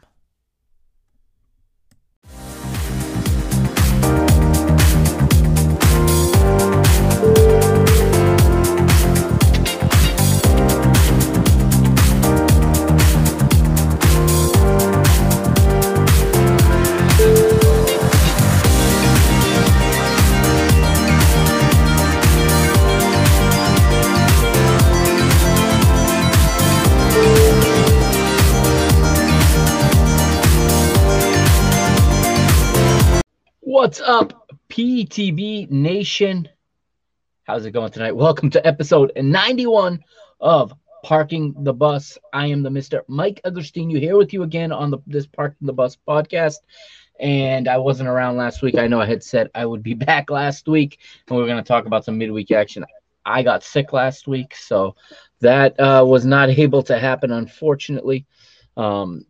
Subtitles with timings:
[33.73, 36.47] What's up, PTB Nation?
[37.45, 38.16] How's it going tonight?
[38.16, 40.00] Welcome to episode 91
[40.39, 42.20] of Parking the Bus.
[42.31, 43.02] I am the Mr.
[43.08, 46.58] Mike Agostinho here with you again on the this Parking the Bus podcast.
[47.20, 48.78] And I wasn't around last week.
[48.78, 51.64] I know I had said I would be back last week, and we were going
[51.64, 52.86] to talk about some midweek action.
[53.26, 54.95] I got sick last week, so
[55.39, 58.28] that uh, was not able to happen, unfortunately.
[58.78, 59.26] Um,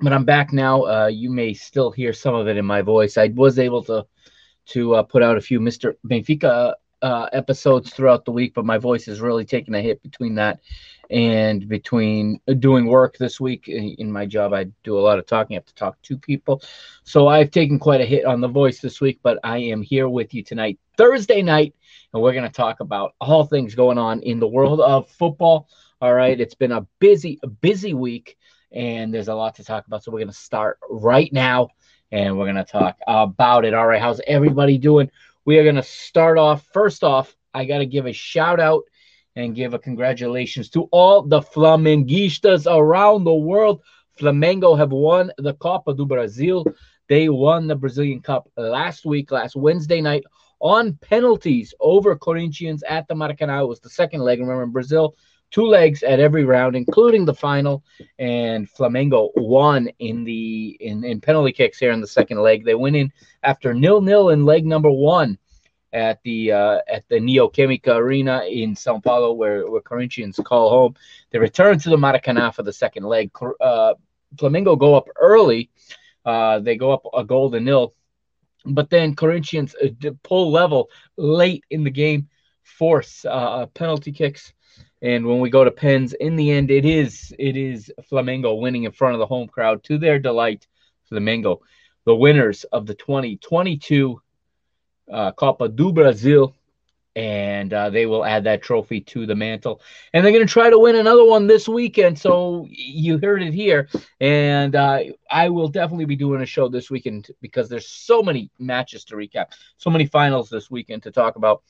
[0.00, 0.82] but I'm back now.
[0.82, 3.16] Uh, you may still hear some of it in my voice.
[3.16, 4.06] I was able to
[4.66, 5.94] to uh, put out a few Mr.
[6.06, 10.34] Benfica uh, episodes throughout the week, but my voice is really taking a hit between
[10.34, 10.58] that
[11.08, 14.52] and between doing work this week in my job.
[14.52, 15.54] I do a lot of talking.
[15.54, 16.62] I have to talk to people,
[17.04, 19.20] so I've taken quite a hit on the voice this week.
[19.22, 21.74] But I am here with you tonight, Thursday night,
[22.12, 25.68] and we're going to talk about all things going on in the world of football.
[26.02, 28.36] All right, it's been a busy, busy week
[28.72, 30.04] and there's a lot to talk about.
[30.04, 31.68] So we're going to start right now
[32.12, 33.74] and we're going to talk about it.
[33.74, 35.10] All right, how's everybody doing?
[35.44, 36.66] We are going to start off.
[36.72, 38.84] First off, I got to give a shout out
[39.34, 43.82] and give a congratulations to all the Flamenguistas around the world.
[44.18, 46.64] Flamengo have won the Copa do Brasil.
[47.08, 50.24] They won the Brazilian Cup last week, last Wednesday night,
[50.58, 53.60] on penalties over Corinthians at the Maracanã.
[53.60, 54.40] It was the second leg.
[54.40, 55.14] Remember, Brazil
[55.50, 57.82] two legs at every round, including the final.
[58.18, 62.64] And Flamengo won in the in, in penalty kicks here in the second leg.
[62.64, 63.12] They went in
[63.42, 65.38] after nil nil in leg number one
[65.92, 70.94] at the uh, at the Neoquímica Arena in São Paulo, where, where Corinthians call home.
[71.30, 73.30] They return to the Maracanã for the second leg.
[73.60, 73.94] Uh,
[74.36, 75.70] Flamengo go up early.
[76.24, 77.94] Uh, they go up a goal to nil,
[78.64, 82.28] but then Corinthians uh, pull level late in the game,
[82.64, 84.52] force uh, penalty kicks
[85.02, 88.84] and when we go to pens, in the end, it is it is Flamengo winning
[88.84, 90.66] in front of the home crowd to their delight.
[91.10, 91.60] Flamengo,
[92.04, 94.20] the winners of the 2022
[95.12, 96.56] uh, Copa do Brasil,
[97.14, 99.80] and uh, they will add that trophy to the mantle.
[100.12, 102.18] And they're going to try to win another one this weekend.
[102.18, 103.88] So you heard it here,
[104.20, 108.50] and uh, I will definitely be doing a show this weekend because there's so many
[108.58, 111.62] matches to recap, so many finals this weekend to talk about.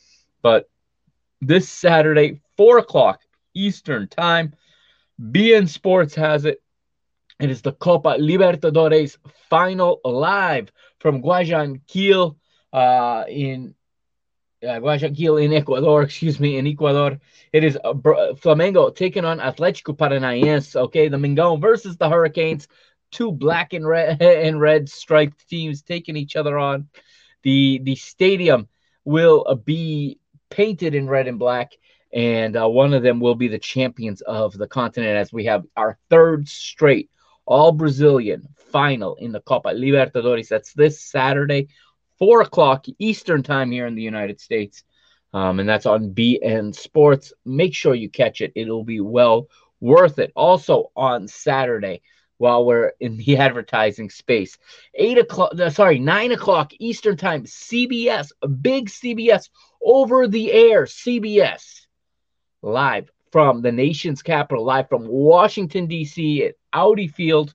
[0.42, 0.68] But
[1.40, 3.22] this Saturday, 4 o'clock
[3.54, 4.54] Eastern Time.
[5.20, 6.62] beIN Sports has it.
[7.38, 9.18] It is the Copa Libertadores
[9.50, 12.36] final live from Guayaquil
[12.72, 13.74] uh, in
[14.66, 17.18] uh, Guayaquil in Ecuador, excuse me, in Ecuador.
[17.52, 22.68] It is uh, Flamengo taking on Atlético Paranaense, okay, the Mengão versus the Hurricanes.
[23.12, 26.88] Two black and red and red striped teams taking each other on.
[27.42, 28.68] The the stadium
[29.04, 30.18] will be
[30.50, 31.72] painted in red and black.
[32.12, 35.64] And uh, one of them will be the champions of the continent as we have
[35.76, 37.10] our third straight
[37.46, 40.48] all Brazilian final in the Copa Libertadores.
[40.48, 41.68] That's this Saturday,
[42.18, 44.84] 4 o'clock Eastern time here in the United States.
[45.32, 47.32] Um, and that's on beIN Sports.
[47.44, 49.48] Make sure you catch it, it'll be well
[49.80, 50.32] worth it.
[50.34, 52.02] Also on Saturday,
[52.38, 54.58] while we're in the advertising space.
[54.94, 58.30] Eight o'clock, sorry, nine o'clock Eastern time, CBS,
[58.60, 59.48] big CBS
[59.84, 61.85] over the air, CBS,
[62.62, 66.44] live from the nation's capital, live from Washington, D.C.
[66.44, 67.54] at Audi Field,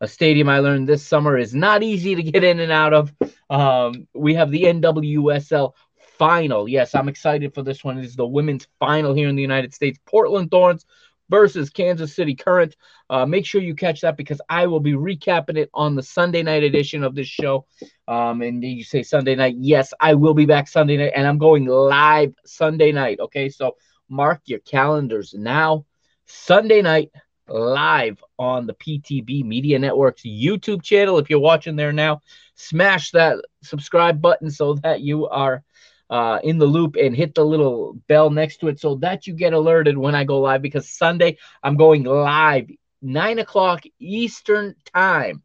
[0.00, 3.12] a stadium I learned this summer is not easy to get in and out of.
[3.48, 5.72] Um, we have the NWSL
[6.18, 6.68] final.
[6.68, 7.98] Yes, I'm excited for this one.
[7.98, 9.98] It is the women's final here in the United States.
[10.04, 10.84] Portland Thorns
[11.30, 12.76] versus Kansas City Current.
[13.08, 16.42] Uh, make sure you catch that because I will be recapping it on the Sunday
[16.42, 17.66] night edition of this show.
[18.06, 19.56] Um, and you say Sunday night?
[19.58, 23.20] Yes, I will be back Sunday night, and I'm going live Sunday night.
[23.20, 23.76] Okay, so
[24.08, 25.84] mark your calendars now.
[26.26, 27.10] Sunday night
[27.48, 31.18] live on the PTB Media Network's YouTube channel.
[31.18, 32.22] If you're watching there now,
[32.54, 35.62] smash that subscribe button so that you are
[36.10, 39.34] uh, in the loop and hit the little bell next to it so that you
[39.34, 42.68] get alerted when I go live because Sunday I'm going live,
[43.02, 45.42] 9 o'clock Eastern Time.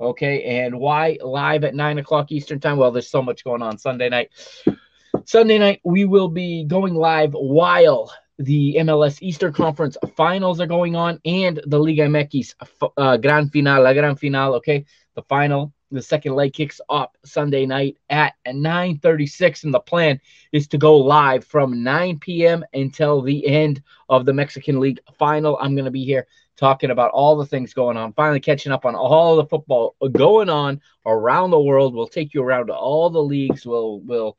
[0.00, 0.64] Okay.
[0.64, 2.76] And why live at 9 o'clock Eastern Time?
[2.76, 4.30] Well, there's so much going on Sunday night.
[5.24, 10.94] Sunday night, we will be going live while the MLS Eastern Conference finals are going
[10.94, 12.54] on and the Liga MX
[12.96, 14.84] uh, Gran Final, La Gran Final, okay?
[15.14, 20.20] The final, the second leg kicks off Sunday night at 9.36 and the plan
[20.52, 22.64] is to go live from 9 p.m.
[22.72, 25.58] until the end of the Mexican League final.
[25.60, 26.26] I'm going to be here
[26.56, 30.48] talking about all the things going on, finally catching up on all the football going
[30.48, 31.94] on around the world.
[31.94, 33.64] We'll take you around to all the leagues.
[33.64, 34.36] We'll, we'll,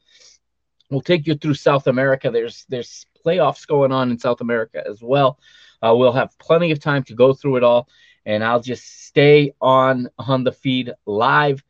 [0.90, 2.32] we'll take you through South America.
[2.32, 5.40] There's, there's playoffs going on in South America as well.
[5.82, 7.88] Uh, we'll have plenty of time to go through it all,
[8.26, 11.64] and I'll just stay on on the feed live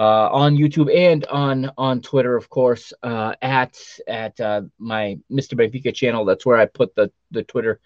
[0.00, 5.52] uh, on YouTube and on on Twitter, of course, uh, at at uh, my Mr.
[5.52, 6.24] Benfica channel.
[6.24, 7.80] That's where I put the the Twitter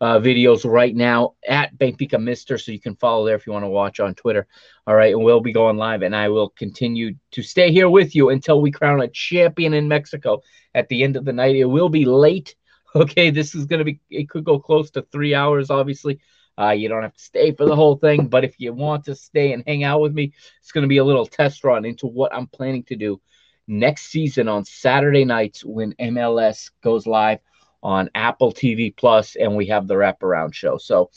[0.00, 3.64] uh, videos right now at Benfica Mister, so you can follow there if you want
[3.64, 4.46] to watch on Twitter.
[4.86, 8.14] All right, and we'll be going live, and I will continue to stay here with
[8.14, 10.42] you until we crown a champion in Mexico
[10.72, 11.56] at the end of the night.
[11.56, 12.54] It will be late.
[12.94, 14.00] Okay, this is going to be.
[14.08, 16.18] It could go close to three hours, obviously.
[16.58, 19.14] Uh, you don't have to stay for the whole thing, but if you want to
[19.14, 22.06] stay and hang out with me, it's going to be a little test run into
[22.06, 23.20] what I'm planning to do
[23.68, 27.40] next season on Saturday nights when MLS goes live
[27.82, 30.78] on Apple TV Plus, and we have the wraparound show.
[30.78, 31.10] So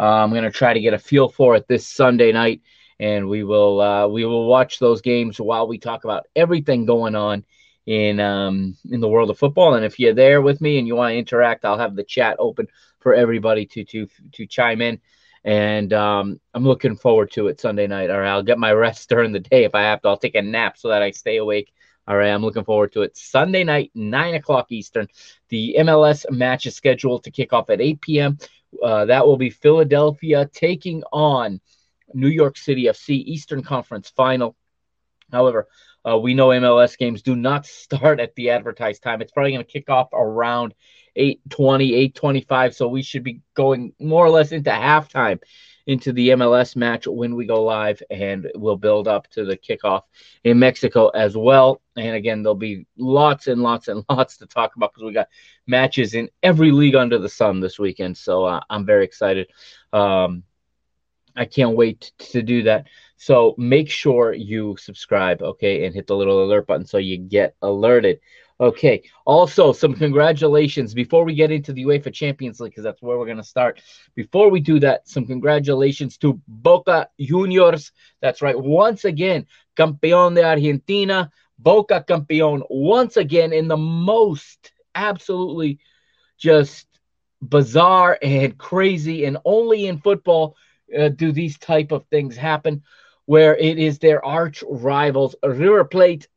[0.00, 2.62] uh, I'm going to try to get a feel for it this Sunday night,
[2.98, 7.14] and we will uh, we will watch those games while we talk about everything going
[7.14, 7.44] on
[7.86, 9.74] in um, in the world of football.
[9.74, 12.36] And if you're there with me and you want to interact, I'll have the chat
[12.38, 12.68] open
[13.00, 15.00] for everybody to to to chime in.
[15.44, 18.10] And um, I'm looking forward to it Sunday night.
[18.10, 20.08] All right, I'll get my rest during the day if I have to.
[20.08, 21.72] I'll take a nap so that I stay awake
[22.08, 23.16] all right, I'm looking forward to it.
[23.16, 25.08] Sunday night, 9 o'clock Eastern.
[25.48, 28.38] The MLS match is scheduled to kick off at 8 p.m.
[28.80, 31.60] Uh, that will be Philadelphia taking on
[32.14, 34.54] New York City FC Eastern Conference final.
[35.32, 35.66] However,
[36.08, 39.20] uh, we know MLS games do not start at the advertised time.
[39.20, 40.74] It's probably going to kick off around
[41.16, 45.40] 8:20, 8:25, so we should be going more or less into halftime
[45.86, 50.02] into the MLS match when we go live, and we'll build up to the kickoff
[50.42, 51.80] in Mexico as well.
[51.96, 55.28] And again, there'll be lots and lots and lots to talk about because we got
[55.66, 58.16] matches in every league under the sun this weekend.
[58.16, 59.48] So uh, I'm very excited.
[59.92, 60.42] Um,
[61.36, 62.86] I can't wait to do that.
[63.16, 67.54] So make sure you subscribe, okay, and hit the little alert button so you get
[67.62, 68.20] alerted
[68.58, 69.02] Okay.
[69.26, 73.26] Also, some congratulations before we get into the UEFA Champions League, because that's where we're
[73.26, 73.82] going to start.
[74.14, 77.92] Before we do that, some congratulations to Boca Juniors.
[78.22, 78.58] That's right.
[78.58, 79.46] Once again,
[79.76, 81.30] campeón de Argentina.
[81.58, 85.78] Boca campeón once again in the most absolutely
[86.38, 86.86] just
[87.42, 90.56] bizarre and crazy, and only in football
[90.98, 92.82] uh, do these type of things happen,
[93.26, 96.28] where it is their arch rivals River Plate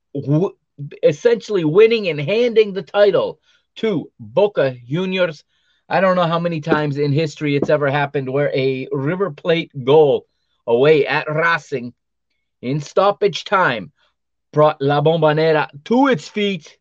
[1.04, 3.40] essentially winning and handing the title
[3.76, 5.44] to Boca Juniors.
[5.88, 9.72] I don't know how many times in history it's ever happened where a River Plate
[9.84, 10.28] goal
[10.68, 11.94] away at Racing
[12.62, 13.92] in stoppage time
[14.52, 16.78] brought La Bombonera to its feet.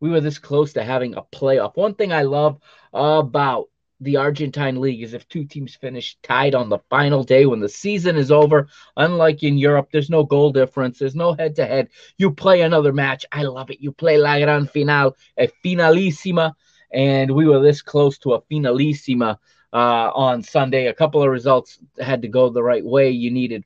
[0.00, 1.76] We were this close to having a playoff.
[1.76, 2.58] One thing I love
[2.92, 3.68] about
[4.00, 7.68] the Argentine League is if two teams finish tied on the final day when the
[7.68, 8.68] season is over.
[8.96, 11.88] Unlike in Europe, there's no goal difference, there's no head to head.
[12.16, 13.26] You play another match.
[13.32, 13.80] I love it.
[13.80, 16.54] You play La Gran Final, a finalissima,
[16.92, 19.38] and we were this close to a finalissima
[19.72, 20.86] uh, on Sunday.
[20.86, 23.10] A couple of results had to go the right way.
[23.10, 23.64] You needed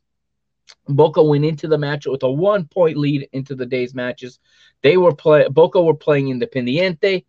[0.89, 4.39] Boca went into the match with a one point lead into the day's matches.
[4.83, 7.25] They were play Boca were playing Independiente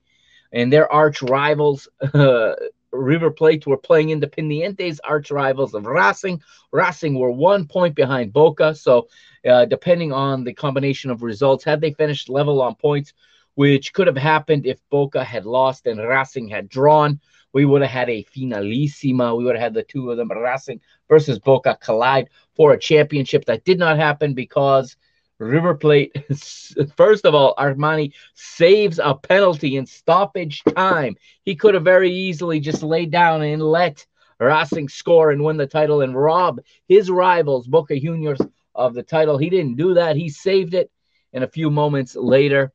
[0.51, 1.88] and their arch rivals.
[2.13, 2.53] Uh,
[2.93, 6.41] River Plate were playing Independiente's arch rivals of Racing.
[6.71, 8.75] Racing were one point behind Boca.
[8.75, 9.07] So,
[9.47, 13.13] uh, depending on the combination of results, had they finished level on points,
[13.55, 17.19] which could have happened if Boca had lost and Racing had drawn,
[17.53, 19.38] we would have had a finalissima.
[19.38, 23.45] We would have had the two of them, Racing versus Boca, collide for a championship.
[23.45, 24.97] That did not happen because
[25.43, 26.15] River Plate,
[26.95, 31.15] first of all, Armani saves a penalty in stoppage time.
[31.43, 34.05] He could have very easily just laid down and let
[34.39, 38.39] Racing score and win the title and rob his rivals, Boca Juniors,
[38.75, 39.38] of the title.
[39.38, 40.15] He didn't do that.
[40.15, 40.91] He saved it.
[41.31, 42.73] And a few moments later,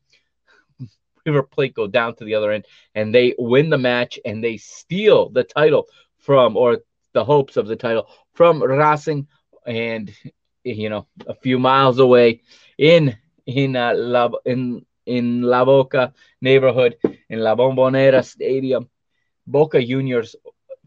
[1.27, 4.57] River Plate go down to the other end and they win the match and they
[4.57, 6.79] steal the title from, or
[7.13, 9.27] the hopes of the title from Racing.
[9.67, 10.13] And
[10.77, 12.43] you know, a few miles away
[12.77, 16.97] in in uh, La, in in La Boca neighborhood
[17.29, 18.89] in La Bombonera Stadium.
[19.47, 20.37] Boca Juniors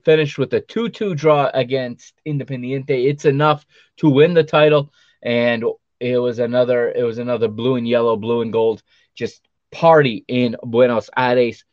[0.04, 3.10] finished with a 2 2 draw against Independiente.
[3.10, 3.66] It's enough
[3.98, 4.92] to win the title.
[5.22, 5.64] And
[6.00, 8.82] it was another it was another blue and yellow, blue and gold,
[9.16, 11.64] just party in Buenos Aires.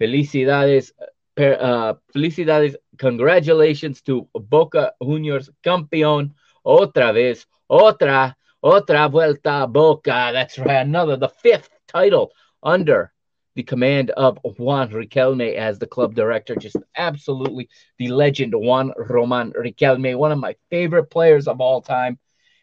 [0.00, 0.90] Felicidades,
[1.38, 6.32] uh, felicidades, congratulations to Boca Juniors campeón
[6.64, 10.30] otra vez, otra, otra vuelta Boca.
[10.32, 13.12] That's right, another, the fifth title under
[13.54, 16.56] the command of Juan Riquelme as the club director.
[16.56, 22.18] Just absolutely the legend, Juan Roman Riquelme, one of my favorite players of all time.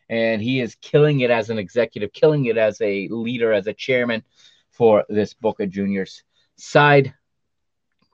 [0.10, 3.74] And he is killing it as an executive, killing it as a leader, as a
[3.74, 4.24] chairman
[4.72, 6.24] for this Boca Juniors
[6.56, 7.14] side.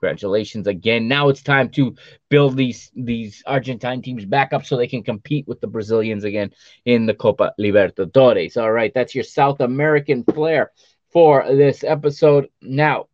[0.00, 1.08] Congratulations again.
[1.08, 1.94] Now it's time to
[2.28, 6.52] build these these Argentine teams back up so they can compete with the Brazilians again
[6.84, 8.60] in the Copa Libertadores.
[8.60, 10.72] All right, that's your South American flair
[11.12, 12.48] for this episode.
[12.60, 13.06] Now,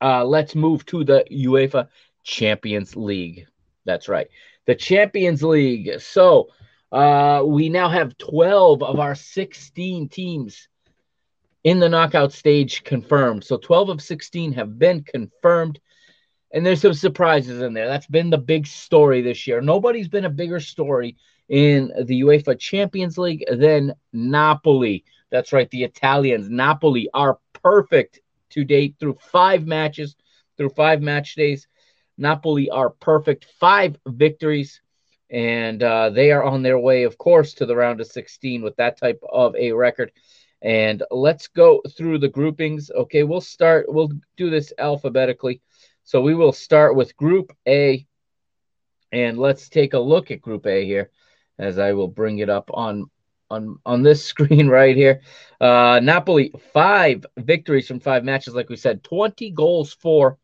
[0.00, 1.88] uh, let's move to the UEFA
[2.24, 3.46] Champions League.
[3.84, 4.28] That's right,
[4.64, 6.00] the Champions League.
[6.00, 6.48] So
[6.90, 10.68] uh, we now have 12 of our 16 teams
[11.66, 13.42] in the knockout stage confirmed.
[13.42, 15.80] So 12 of 16 have been confirmed.
[16.52, 17.88] And there's some surprises in there.
[17.88, 19.60] That's been the big story this year.
[19.60, 21.16] Nobody's been a bigger story
[21.48, 25.04] in the UEFA Champions League than Napoli.
[25.30, 26.48] That's right, the Italians.
[26.48, 28.20] Napoli are perfect
[28.50, 30.14] to date through five matches,
[30.56, 31.66] through five match days.
[32.16, 34.82] Napoli are perfect, five victories,
[35.30, 38.76] and uh, they are on their way, of course, to the round of 16 with
[38.76, 40.12] that type of a record.
[40.62, 42.90] And let's go through the groupings.
[42.90, 45.60] Okay, we'll start, we'll do this alphabetically.
[46.04, 48.06] So we will start with Group A.
[49.12, 51.10] And let's take a look at Group A here
[51.58, 53.10] as I will bring it up on
[53.50, 55.20] on on this screen right here.
[55.60, 60.38] Uh Napoli, five victories from five matches, like we said, 20 goals for,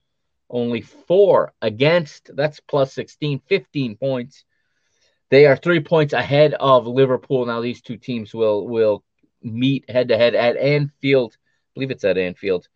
[0.49, 2.31] only four against.
[2.35, 4.45] That's plus 16, 15 points.
[5.31, 7.47] They are three points ahead of Liverpool.
[7.47, 9.02] Now these two teams will will
[9.44, 11.34] meet head to head at Anfield.
[11.34, 12.68] I believe it's at Anfield.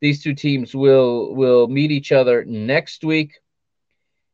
[0.00, 3.34] These two teams will will meet each other next week,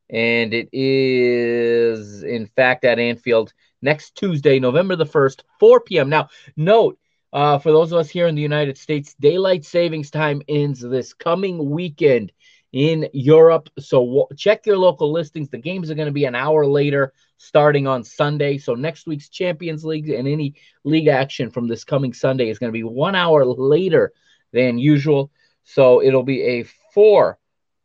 [0.08, 6.08] and it is in fact at Anfield next Tuesday, November the first, 4 p.m.
[6.08, 6.98] Now, note
[7.32, 11.14] uh, for those of us here in the United States, daylight savings time ends this
[11.14, 12.32] coming weekend
[12.72, 13.68] in Europe.
[13.78, 15.50] So check your local listings.
[15.50, 18.58] The games are going to be an hour later, starting on Sunday.
[18.58, 22.72] So next week's Champions League and any league action from this coming Sunday is going
[22.72, 24.12] to be one hour later
[24.52, 25.30] than usual.
[25.64, 26.64] So it'll be a
[26.94, 27.38] four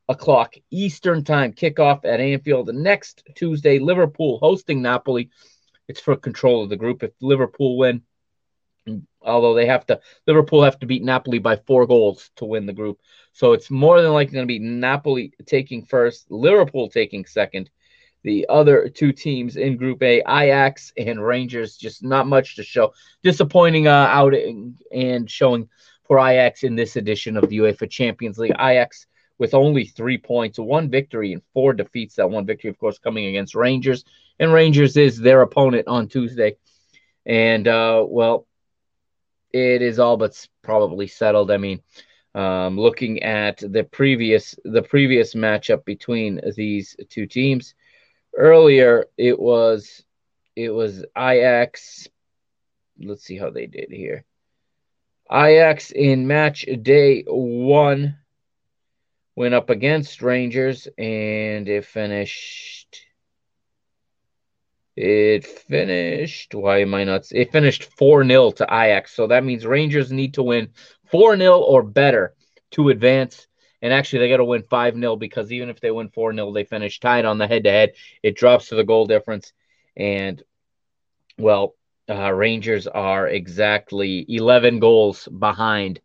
[0.10, 2.68] o'clock Eastern time kickoff at Anfield.
[2.68, 5.30] The Next Tuesday, Liverpool hosting Napoli.
[5.90, 7.04] It's for control of the group.
[7.04, 8.02] If Liverpool win,
[9.22, 12.74] although they have to Liverpool have to beat Napoli by four goals to win the
[12.74, 13.00] group.
[13.34, 17.70] So it's more than likely going to be Napoli taking first, Liverpool taking second.
[18.24, 22.94] The other two teams in Group A, Ajax and Rangers, just not much to show.
[23.24, 25.70] Disappointing uh, outing and showing
[26.04, 28.56] for Ajax in this edition of the UEFA Champions League.
[28.60, 29.06] Ajax
[29.38, 32.16] with only three points, one victory and four defeats.
[32.16, 34.04] That one victory, of course, coming against Rangers,
[34.40, 36.58] and Rangers is their opponent on Tuesday.
[37.26, 38.48] And uh, well,
[39.52, 41.52] it is all but probably settled.
[41.52, 41.82] I mean,
[42.36, 47.74] um, looking at the previous the previous matchup between these two teams
[48.36, 50.04] earlier, it was
[50.56, 52.08] it was Ajax.
[53.00, 54.26] Let's see how they did here.
[55.32, 58.18] Ajax in match day one
[59.36, 63.07] went up against Rangers and it finished
[64.98, 66.56] it finished.
[66.56, 67.32] Why am I not?
[67.32, 69.14] It finished 4 0 to Ajax.
[69.14, 70.70] So that means Rangers need to win
[71.12, 72.34] 4 0 or better
[72.72, 73.48] to advance.
[73.84, 76.52] And actually, they got to win 5 0 because even if they win 4 0,
[76.52, 77.92] they finish tied on the head to head.
[78.24, 79.54] It drops to the goal difference.
[79.96, 80.42] And,
[81.38, 81.76] well,
[82.10, 86.02] uh, Rangers are exactly 11 goals behind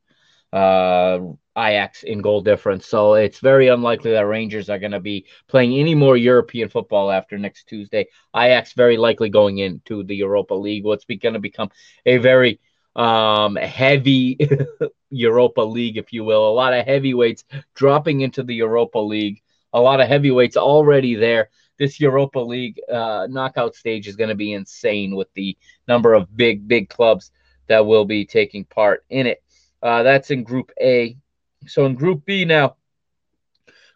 [0.53, 1.21] uh,
[1.57, 2.87] Ajax in goal difference.
[2.87, 7.11] So it's very unlikely that Rangers are going to be playing any more European football
[7.11, 8.07] after next Tuesday.
[8.35, 10.85] Ajax very likely going into the Europa League.
[10.85, 11.71] What's going to become
[12.07, 12.61] a very
[12.97, 14.39] um, heavy
[15.11, 16.49] Europa League, if you will.
[16.49, 17.45] A lot of heavyweights
[17.75, 19.43] dropping into the Europa League.
[19.73, 21.51] A lot of heavyweights already there.
[21.79, 25.57] This Europa League uh, knockout stage is going to be insane with the
[25.89, 27.31] number of big, big clubs
[27.69, 29.43] that will be taking part in it.
[29.83, 31.17] Uh, that's in Group A.
[31.67, 32.77] So in Group B now,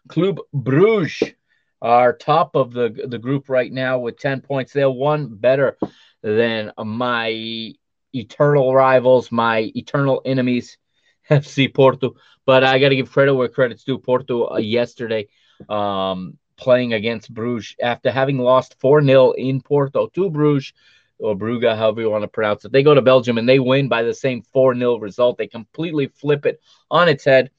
[0.07, 1.33] Club Bruges
[1.81, 4.73] are top of the the group right now with 10 points.
[4.73, 5.77] They're one better
[6.21, 7.73] than my
[8.13, 10.77] eternal rivals, my eternal enemies,
[11.29, 12.15] FC Porto.
[12.45, 13.97] But I got to give credit where credit's due.
[13.97, 15.27] Porto uh, yesterday
[15.69, 20.73] um, playing against Bruges after having lost 4 0 in Porto to Bruges
[21.19, 22.71] or Brugge, however you want to pronounce it.
[22.71, 25.37] They go to Belgium and they win by the same 4 0 result.
[25.37, 27.51] They completely flip it on its head.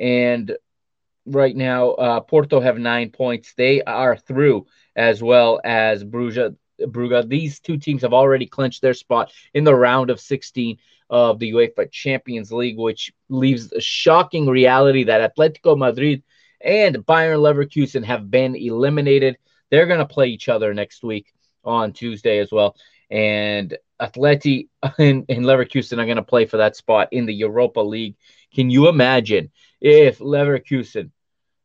[0.00, 0.56] And
[1.26, 3.54] right now, uh, Porto have nine points.
[3.56, 4.66] They are through
[4.96, 6.54] as well as Bruges.
[6.86, 7.28] Brugge.
[7.28, 10.78] These two teams have already clinched their spot in the round of 16
[11.10, 16.22] of the UEFA Champions League, which leaves a shocking reality that Atletico Madrid
[16.60, 19.36] and Bayern Leverkusen have been eliminated.
[19.70, 21.32] They're going to play each other next week
[21.64, 22.76] on Tuesday as well.
[23.10, 27.80] And Atleti and, and Leverkusen are going to play for that spot in the Europa
[27.80, 28.16] League.
[28.54, 31.10] Can you imagine if Leverkusen,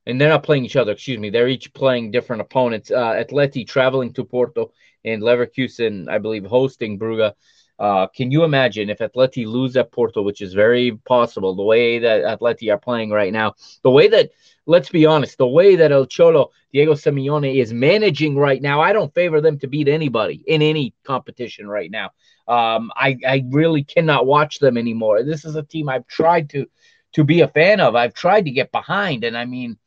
[0.06, 2.92] and they're not playing each other, excuse me, they're each playing different opponents.
[2.92, 4.72] Uh, Atleti traveling to Porto
[5.04, 7.34] and Leverkusen, I believe, hosting Brugge.
[7.78, 12.00] Uh, can you imagine if Atleti lose at Porto, which is very possible, the way
[12.00, 13.54] that Atleti are playing right now,
[13.84, 14.32] the way that,
[14.66, 18.94] let's be honest, the way that El Cholo, Diego Simeone, is managing right now, I
[18.94, 22.12] don't favor them to beat anybody in any competition right now.
[22.48, 25.24] Um, I, I really cannot watch them anymore.
[25.24, 26.68] This is a team I've tried to
[27.16, 27.96] to be a fan of.
[27.96, 29.78] I've tried to get behind, and I mean,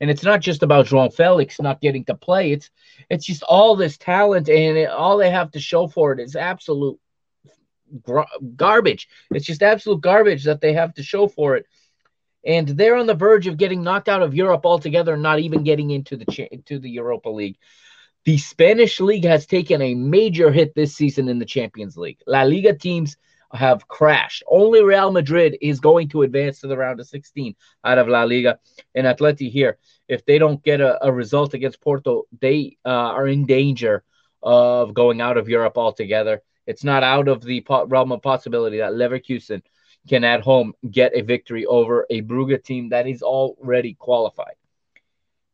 [0.00, 2.52] and it's not just about João Felix not getting to play.
[2.52, 2.70] It's
[3.08, 6.36] it's just all this talent, and it, all they have to show for it is
[6.36, 7.00] absolute
[8.56, 9.08] garbage.
[9.30, 11.66] It's just absolute garbage that they have to show for it.
[12.46, 15.64] And they're on the verge of getting knocked out of Europe altogether, and not even
[15.64, 17.56] getting into the cha- to the Europa League.
[18.26, 22.18] The Spanish league has taken a major hit this season in the Champions League.
[22.26, 23.16] La Liga teams
[23.54, 24.42] have crashed.
[24.48, 28.24] Only Real Madrid is going to advance to the round of 16 out of La
[28.24, 28.58] Liga.
[28.94, 33.28] And Atleti here, if they don't get a, a result against Porto, they uh, are
[33.28, 34.04] in danger
[34.42, 36.42] of going out of Europe altogether.
[36.66, 39.62] It's not out of the realm of possibility that Leverkusen
[40.08, 44.54] can at home get a victory over a Brugge team that is already qualified.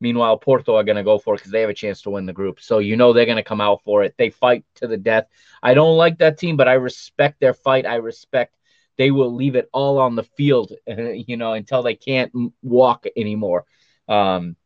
[0.01, 2.27] Meanwhile, Porto are going to go for it because they have a chance to win
[2.27, 2.61] the group.
[2.61, 4.15] So you know they're going to come out for it.
[4.17, 5.27] They fight to the death.
[5.63, 7.87] I don't like that team, but I respect their fight.
[7.87, 8.55] I respect
[9.01, 13.65] they will leave it all on the field, you know, until they can't walk anymore.
[14.09, 14.57] Um,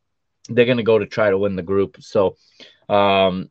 [0.49, 1.99] they're going to go to try to win the group.
[2.01, 2.37] So
[2.89, 3.51] um,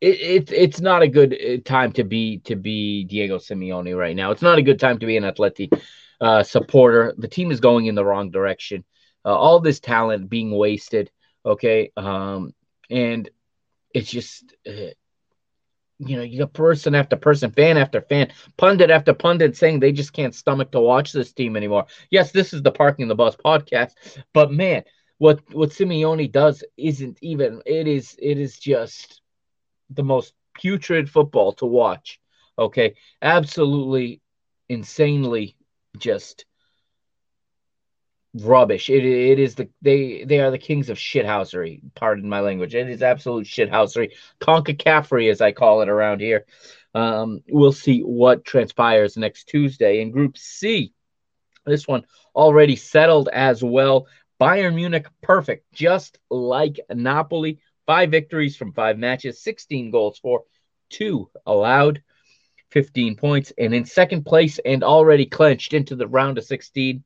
[0.00, 4.16] it, it, it's not a good uh, time to be to be Diego Simeone right
[4.16, 4.30] now.
[4.30, 5.70] It's not a good time to be an Atleti
[6.20, 7.14] uh, supporter.
[7.18, 8.84] The team is going in the wrong direction.
[9.26, 11.10] Uh, all this talent being wasted.
[11.44, 12.54] Okay, um,
[12.90, 13.28] and
[13.94, 14.54] it's just.
[14.66, 14.92] Uh,
[15.98, 19.92] you know, you got person after person, fan after fan, pundit after pundit saying they
[19.92, 21.86] just can't stomach to watch this team anymore.
[22.10, 23.92] Yes, this is the Parking the Bus podcast,
[24.34, 24.84] but man,
[25.18, 27.62] what what Simeone does isn't even.
[27.66, 28.16] It is.
[28.20, 29.22] It is just
[29.90, 32.20] the most putrid football to watch.
[32.58, 34.20] Okay, absolutely
[34.68, 35.56] insanely
[35.98, 36.44] just
[38.42, 38.90] rubbish.
[38.90, 41.80] It it is the they they are the kings of shithousery.
[41.94, 42.74] Pardon my language.
[42.74, 44.12] It is absolute shithousery.
[44.40, 46.46] Concacaffery, as I call it around here.
[46.94, 50.94] Um, we'll see what transpires next Tuesday in Group C.
[51.66, 54.06] This one already settled as well.
[54.40, 57.58] Bayern Munich, perfect, just like Napoli.
[57.86, 60.44] Five victories from five matches, 16 goals for,
[60.90, 62.02] two allowed,
[62.70, 63.52] 15 points.
[63.56, 67.04] And in second place and already clinched into the round of 16,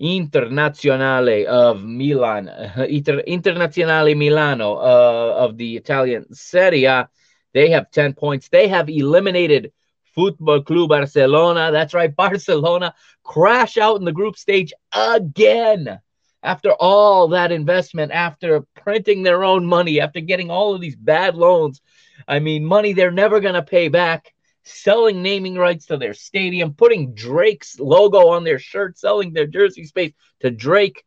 [0.00, 2.48] Internazionale of Milan,
[2.88, 7.08] Inter, Internazionale Milano uh, of the Italian Serie A.
[7.52, 8.48] They have 10 points.
[8.48, 9.72] They have eliminated
[10.14, 11.70] Football Club Barcelona.
[11.72, 16.00] That's right, Barcelona crash out in the group stage again
[16.42, 21.36] after all that investment, after printing their own money, after getting all of these bad
[21.36, 21.80] loans,
[22.26, 26.74] I mean, money they're never going to pay back, selling naming rights to their stadium,
[26.74, 31.04] putting Drake's logo on their shirt, selling their jersey space to Drake,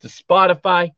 [0.00, 0.90] to Spotify,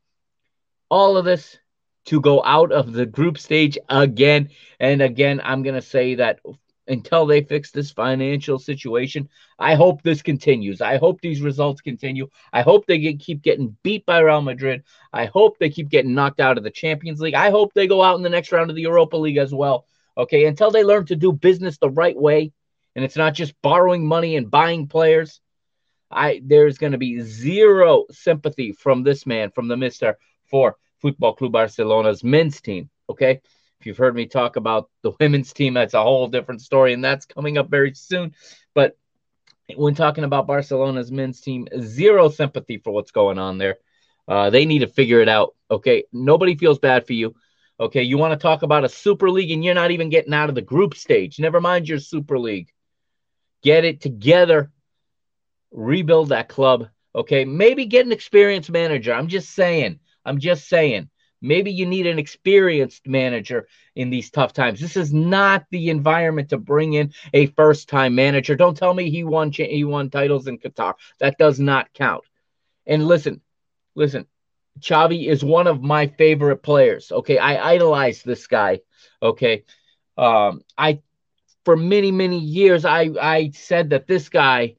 [0.89, 1.57] all of this
[2.05, 4.49] to go out of the group stage again.
[4.79, 6.39] And again, I'm going to say that
[6.87, 9.29] until they fix this financial situation.
[9.57, 10.81] I hope this continues.
[10.81, 12.27] I hope these results continue.
[12.51, 14.83] I hope they get, keep getting beat by Real Madrid.
[15.13, 17.35] I hope they keep getting knocked out of the Champions League.
[17.35, 19.85] I hope they go out in the next round of the Europa League as well.
[20.17, 22.51] Okay, until they learn to do business the right way,
[22.95, 25.39] and it's not just borrowing money and buying players.
[26.09, 30.17] I there's going to be zero sympathy from this man, from the Mister,
[30.49, 32.89] for Football Club Barcelona's men's team.
[33.09, 33.41] Okay,
[33.79, 37.03] if you've heard me talk about the women's team, that's a whole different story, and
[37.03, 38.33] that's coming up very soon.
[38.73, 38.97] But
[39.75, 43.77] when talking about Barcelona's men's team, zero sympathy for what's going on there.
[44.27, 45.55] Uh, they need to figure it out.
[45.69, 46.05] Okay.
[46.13, 47.35] Nobody feels bad for you.
[47.81, 48.03] Okay.
[48.03, 50.55] You want to talk about a super league and you're not even getting out of
[50.55, 51.39] the group stage.
[51.39, 52.71] Never mind your super league.
[53.63, 54.71] Get it together.
[55.71, 56.87] rebuild that club.
[57.15, 59.13] Okay, maybe get an experienced manager.
[59.13, 59.99] I'm just saying.
[60.25, 61.09] I'm just saying.
[61.41, 64.79] Maybe you need an experienced manager in these tough times.
[64.79, 68.55] This is not the environment to bring in a first-time manager.
[68.55, 70.93] Don't tell me he won he won titles in Qatar.
[71.19, 72.23] That does not count.
[72.85, 73.41] And listen,
[73.95, 74.27] listen,
[74.81, 77.11] Xavi is one of my favorite players.
[77.11, 78.81] Okay, I idolize this guy.
[79.21, 79.63] Okay,
[80.17, 81.01] um, I
[81.65, 84.75] for many many years I I said that this guy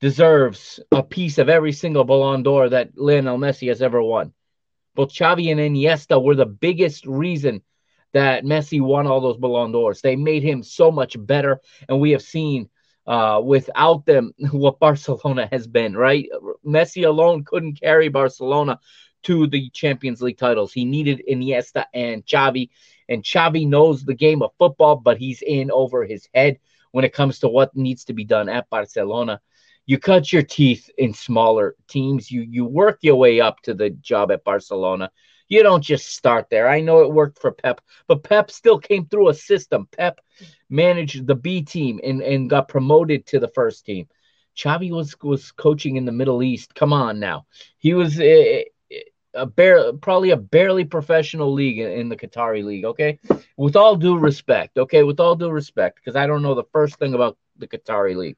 [0.00, 4.32] deserves a piece of every single Ballon d'Or that Lionel Messi has ever won.
[4.94, 7.62] Both Xavi and Iniesta were the biggest reason
[8.12, 10.00] that Messi won all those Ballon d'Ors.
[10.00, 12.68] They made him so much better, and we have seen
[13.06, 15.96] uh, without them what Barcelona has been.
[15.96, 16.28] Right,
[16.64, 18.78] Messi alone couldn't carry Barcelona
[19.24, 20.72] to the Champions League titles.
[20.72, 22.70] He needed Iniesta and Xavi,
[23.08, 26.58] and Xavi knows the game of football, but he's in over his head
[26.92, 29.40] when it comes to what needs to be done at Barcelona.
[29.86, 32.30] You cut your teeth in smaller teams.
[32.30, 35.10] You you work your way up to the job at Barcelona.
[35.48, 36.68] You don't just start there.
[36.68, 39.88] I know it worked for Pep, but Pep still came through a system.
[39.90, 40.20] Pep
[40.68, 44.08] managed the B team and, and got promoted to the first team.
[44.58, 46.74] Xavi was was coaching in the Middle East.
[46.74, 47.46] Come on now.
[47.78, 48.64] He was eh,
[49.38, 52.84] a bare, probably a barely professional league in, in the Qatari league.
[52.84, 53.18] Okay,
[53.56, 54.78] with all due respect.
[54.78, 58.16] Okay, with all due respect, because I don't know the first thing about the Qatari
[58.16, 58.36] league,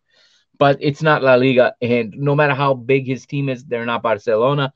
[0.59, 4.03] but it's not La Liga, and no matter how big his team is, they're not
[4.03, 4.73] Barcelona.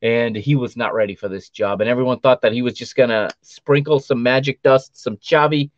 [0.00, 2.94] And he was not ready for this job, and everyone thought that he was just
[2.94, 5.72] gonna sprinkle some magic dust, some Xavi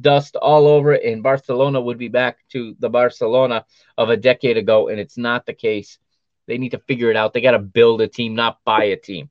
[0.00, 3.66] dust all over it, and Barcelona would be back to the Barcelona
[3.98, 5.98] of a decade ago, and it's not the case.
[6.46, 7.34] They need to figure it out.
[7.34, 9.28] They got to build a team, not buy a team.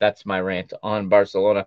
[0.00, 1.66] That's my rant on Barcelona.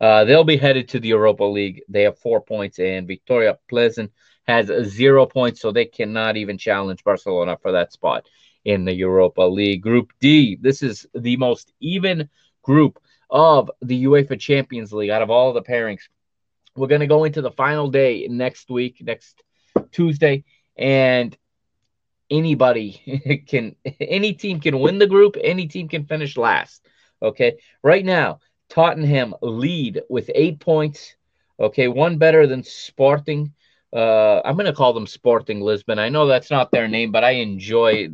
[0.00, 1.82] Uh, they'll be headed to the Europa League.
[1.88, 4.10] They have four points, and Viktoria Plzeň
[4.46, 8.26] has zero points, so they cannot even challenge Barcelona for that spot
[8.64, 9.82] in the Europa League.
[9.82, 12.28] Group D, this is the most even
[12.62, 16.02] group of the UEFA Champions League out of all the pairings.
[16.76, 19.42] We're going to go into the final day next week, next
[19.92, 20.44] Tuesday,
[20.76, 21.36] and
[22.30, 26.86] anybody can, any team can win the group, any team can finish last.
[27.22, 27.58] Okay.
[27.82, 31.16] Right now, Tottenham lead with eight points.
[31.58, 31.88] Okay.
[31.88, 33.52] One better than Sporting.
[33.92, 35.98] Uh, I'm going to call them Sporting Lisbon.
[35.98, 38.10] I know that's not their name, but I enjoy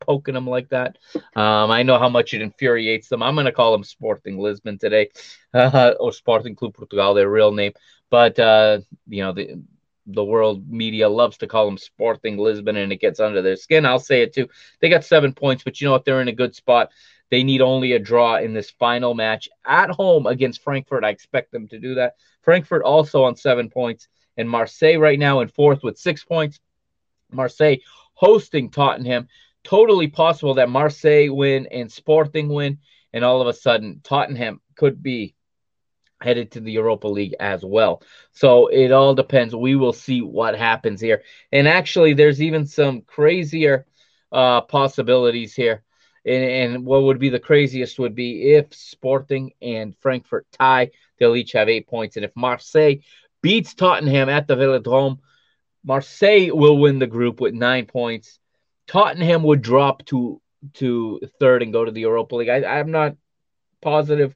[0.00, 0.96] poking them like that.
[1.36, 3.22] Um, I know how much it infuriates them.
[3.22, 5.10] I'm going to call them Sporting Lisbon today,
[5.54, 7.72] uh, or Sporting Club Portugal, their real name.
[8.10, 9.62] But uh, you know the
[10.06, 13.84] the world media loves to call them Sporting Lisbon, and it gets under their skin.
[13.84, 14.48] I'll say it too.
[14.80, 16.04] They got seven points, but you know what?
[16.04, 16.90] They're in a good spot.
[17.30, 21.04] They need only a draw in this final match at home against Frankfurt.
[21.04, 22.14] I expect them to do that.
[22.42, 26.60] Frankfurt also on seven points, and Marseille right now in fourth with six points.
[27.30, 27.76] Marseille
[28.14, 29.28] hosting Tottenham.
[29.64, 32.78] Totally possible that Marseille win and Sporting win,
[33.12, 35.34] and all of a sudden Tottenham could be
[36.20, 38.02] headed to the Europa League as well.
[38.32, 39.54] So it all depends.
[39.54, 41.22] We will see what happens here.
[41.52, 43.86] And actually, there's even some crazier
[44.32, 45.84] uh, possibilities here.
[46.28, 51.36] And, and what would be the craziest would be if Sporting and Frankfurt tie, they'll
[51.36, 52.16] each have eight points.
[52.16, 52.96] And if Marseille
[53.42, 55.18] beats Tottenham at the Velodrome,
[55.84, 58.38] Marseille will win the group with nine points.
[58.86, 60.40] Tottenham would drop to
[60.74, 62.48] to third and go to the Europa League.
[62.48, 63.16] I, I'm not
[63.80, 64.34] positive.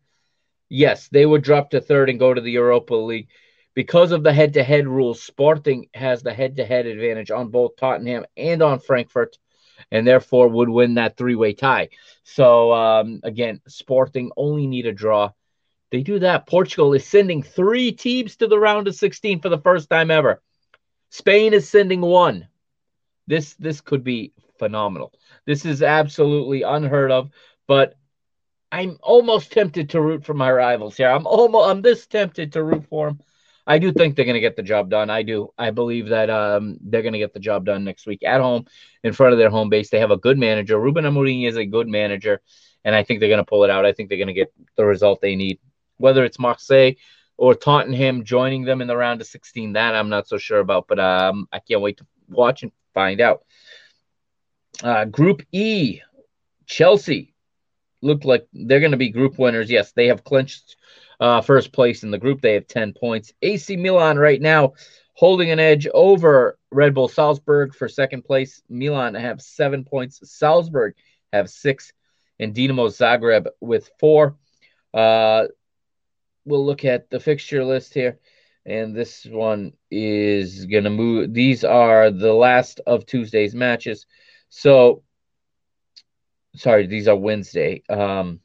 [0.69, 3.29] Yes, they would drop to third and go to the Europa League.
[3.75, 7.49] Because of the head to head rules, Sporting has the head to head advantage on
[7.49, 9.37] both Tottenham and on Frankfurt
[9.91, 11.89] and therefore would win that three way tie.
[12.25, 15.33] So, um, again, Sporting only need a draw.
[15.91, 16.47] They do that.
[16.47, 20.41] Portugal is sending three teams to the round of 16 for the first time ever.
[21.11, 22.49] Spain is sending one.
[23.27, 25.13] This this could be phenomenal.
[25.45, 27.31] This is absolutely unheard of,
[27.67, 27.95] but
[28.73, 31.11] I'm almost tempted to root for my rivals here.
[31.11, 33.21] I'm almost I'm this tempted to root for them.
[33.67, 35.09] I do think they're going to get the job done.
[35.09, 35.53] I do.
[35.57, 38.67] I believe that um, they're going to get the job done next week at home
[39.05, 39.91] in front of their home base.
[39.91, 40.81] They have a good manager.
[40.81, 42.41] Ruben Amorim is a good manager,
[42.85, 43.87] and I think they're going to pull it out.
[43.87, 45.61] I think they're going to get the result they need.
[45.99, 46.95] Whether it's Marseille
[47.37, 50.89] or Tottenham joining them in the round of 16, that I'm not so sure about,
[50.89, 53.45] but um, I can't wait to watch and find out.
[54.83, 56.01] Uh, group E,
[56.67, 57.35] Chelsea
[58.01, 59.71] look like they're going to be group winners.
[59.71, 60.77] Yes, they have clinched
[61.21, 62.41] uh, first place in the group.
[62.41, 63.33] They have 10 points.
[63.43, 64.73] AC Milan right now
[65.15, 68.63] holding an edge over Red Bull Salzburg for second place.
[68.69, 70.21] Milan have seven points.
[70.31, 70.95] Salzburg
[71.33, 71.93] have six,
[72.39, 74.37] and Dinamo Zagreb with four.
[74.93, 75.47] Uh,
[76.45, 78.19] we'll look at the fixture list here.
[78.65, 81.35] And this one is going to move.
[81.35, 84.07] These are the last of Tuesday's matches.
[84.51, 85.03] So
[86.55, 87.83] sorry, these are Wednesday.
[87.89, 88.41] Um,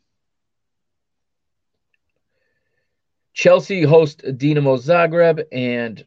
[3.37, 6.03] Chelsea host Dinamo Zagreb and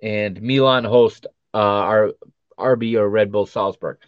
[0.00, 2.12] and Milan host uh, our
[2.56, 3.98] RB or Red Bull Salzburg.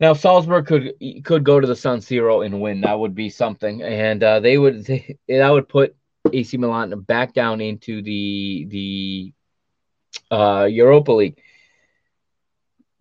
[0.00, 2.80] Now Salzburg could could go to the San Siro and win.
[2.80, 5.94] That would be something, and uh, they would they, that would put
[6.32, 11.42] AC Milan back down into the the uh, Europa League.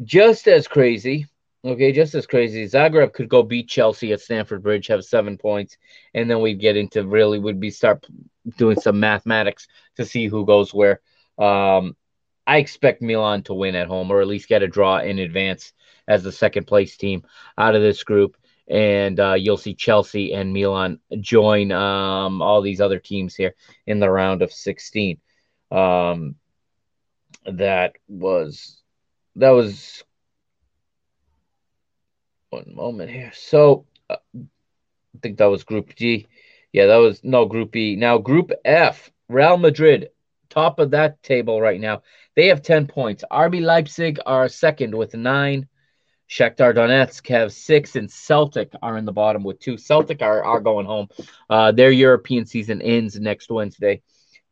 [0.04, 1.28] Just as crazy,
[1.66, 2.66] okay, just as crazy.
[2.66, 5.78] Zagreb could go beat Chelsea at Stamford Bridge, have seven points,
[6.14, 8.06] and then we'd get into really would be start
[8.58, 11.02] doing some mathematics to see who goes where.
[11.38, 11.96] Um,
[12.48, 15.74] I expect Milan to win at home or at least get a draw in advance
[16.08, 17.24] as the second place team
[17.58, 18.38] out of this group.
[18.68, 24.00] And uh, you'll see Chelsea and Milan join um, all these other teams here in
[24.00, 25.20] the round of 16.
[25.72, 26.36] Um,
[27.46, 28.82] that was
[29.36, 30.04] that was
[32.56, 33.32] one moment here.
[33.36, 36.28] So uh, I think that was Group G.
[36.72, 37.96] Yeah, that was no Group E.
[37.96, 40.10] Now Group F, Real Madrid,
[40.50, 42.04] top of that table right now.
[42.36, 43.24] They have 10 points.
[43.32, 45.68] RB Leipzig are second with nine.
[46.30, 49.78] Shakhtar Donetsk have six, and Celtic are in the bottom with two.
[49.78, 51.08] Celtic are, are going home.
[51.50, 54.02] Uh, their European season ends next Wednesday.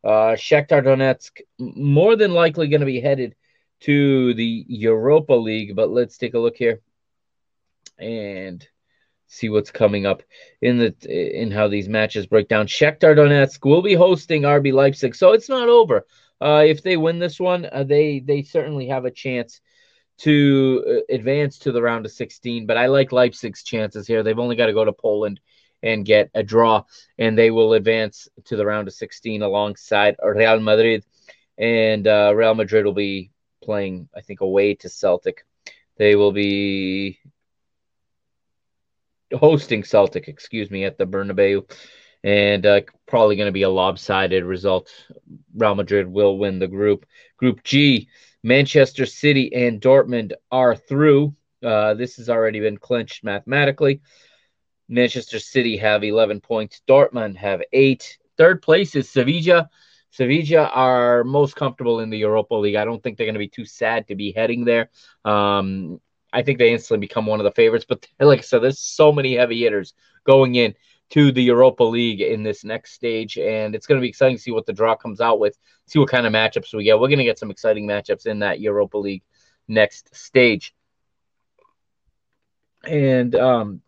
[0.03, 3.33] Uh, Shakhtar Donetsk more than likely going to be headed
[3.81, 6.79] to the Europa League, but let's take a look here
[7.97, 8.67] and
[9.27, 10.21] see what's coming up
[10.61, 12.67] in the in how these matches break down.
[12.67, 16.05] Shakhtar Donetsk will be hosting RB Leipzig, so it's not over.
[16.39, 19.61] Uh, if they win this one, uh, they they certainly have a chance
[20.19, 22.65] to uh, advance to the round of 16.
[22.65, 24.23] But I like Leipzig's chances here.
[24.23, 25.39] They've only got to go to Poland
[25.81, 26.83] and get a draw,
[27.17, 31.03] and they will advance to the round of 16 alongside Real Madrid.
[31.57, 33.31] And uh, Real Madrid will be
[33.63, 35.45] playing, I think, away to Celtic.
[35.97, 37.19] They will be
[39.33, 41.69] hosting Celtic, excuse me, at the Bernabeu.
[42.23, 44.89] And uh, probably going to be a lopsided result.
[45.55, 47.05] Real Madrid will win the group.
[47.37, 48.07] Group G,
[48.43, 51.35] Manchester City and Dortmund are through.
[51.61, 54.01] Uh, this has already been clinched mathematically.
[54.87, 56.81] Manchester City have 11 points.
[56.87, 58.17] Dortmund have eight.
[58.37, 59.69] Third place is Sevilla.
[60.11, 62.75] Sevilla are most comfortable in the Europa League.
[62.75, 64.89] I don't think they're going to be too sad to be heading there.
[65.25, 65.99] Um,
[66.33, 67.85] I think they instantly become one of the favorites.
[67.87, 69.93] But like I said, there's so many heavy hitters
[70.25, 70.75] going in
[71.11, 74.41] to the Europa League in this next stage, and it's going to be exciting to
[74.41, 76.99] see what the draw comes out with see what kind of matchups we get.
[76.99, 79.23] We're going to get some exciting matchups in that Europa League
[79.67, 80.73] next stage.
[82.85, 83.81] And um,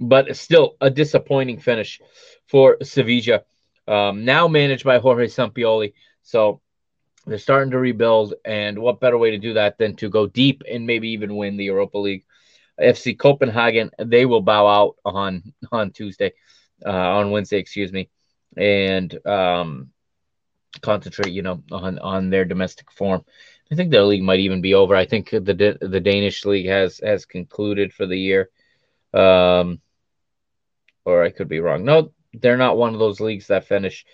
[0.00, 2.00] but still a disappointing finish
[2.46, 3.42] for Sevilla.
[3.86, 5.94] Um, now managed by Jorge Sampaoli.
[6.22, 6.60] So
[7.28, 10.62] they're starting to rebuild, and what better way to do that than to go deep
[10.70, 12.24] and maybe even win the Europa League?
[12.80, 16.32] FC Copenhagen, they will bow out on on Tuesday,
[16.84, 18.08] uh, on Wednesday, excuse me,
[18.56, 19.90] and um,
[20.80, 23.24] concentrate, you know, on on their domestic form.
[23.70, 24.96] I think their league might even be over.
[24.96, 28.50] I think the the Danish league has has concluded for the year.
[29.12, 29.80] Um,
[31.04, 31.84] or I could be wrong.
[31.84, 34.04] No, they're not one of those leagues that finish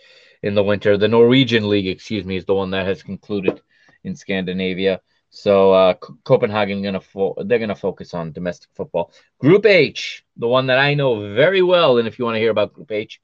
[0.45, 0.99] in the winter.
[0.99, 3.63] The Norwegian league, excuse me, is the one that has concluded
[4.05, 5.01] in Scandinavia.
[5.31, 9.11] So uh, Copenhagen gonna fo- they're gonna focus on domestic football.
[9.39, 12.51] Group H, the one that I know very well, and if you want to hear
[12.51, 13.23] about Group H,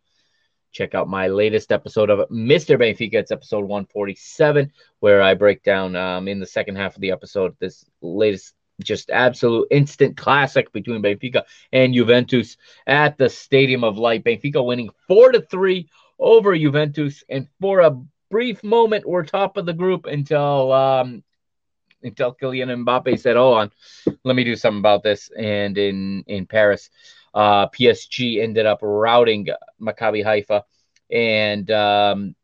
[0.72, 2.78] check out my latest episode of Mr.
[2.78, 3.14] Benfica.
[3.14, 7.54] It's episode 147, where I break down um, in the second half of the episode
[7.61, 12.56] this latest just absolute instant classic between Benfica and Juventus
[12.87, 14.24] at the Stadium of Light.
[14.24, 17.98] Benfica winning four to three over Juventus, and for a
[18.30, 21.24] brief moment, we're top of the group until um,
[22.02, 23.72] until Kylian Mbappe said, "Hold on,
[24.24, 26.90] let me do something about this." And in in Paris,
[27.35, 29.48] uh, PSG ended up routing
[29.80, 30.64] Maccabi Haifa
[31.11, 32.37] and um,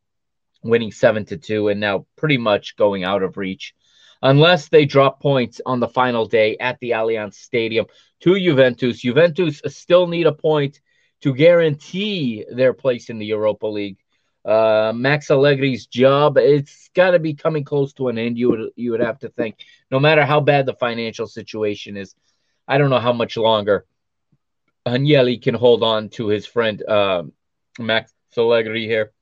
[0.62, 3.74] winning seven to two, and now pretty much going out of reach,
[4.22, 7.86] unless they drop points on the final day at the Allianz Stadium
[8.20, 9.00] to Juventus.
[9.00, 10.80] Juventus still need a point
[11.22, 13.98] to guarantee their place in the Europa League.
[14.44, 18.38] Uh, Max Allegri's job, it's got to be coming close to an end.
[18.38, 19.56] You would you would have to think,
[19.90, 22.14] no matter how bad the financial situation is.
[22.68, 23.86] I don't know how much longer
[24.86, 27.24] Agnelli can hold on to his friend uh,
[27.78, 29.12] Max Allegri here.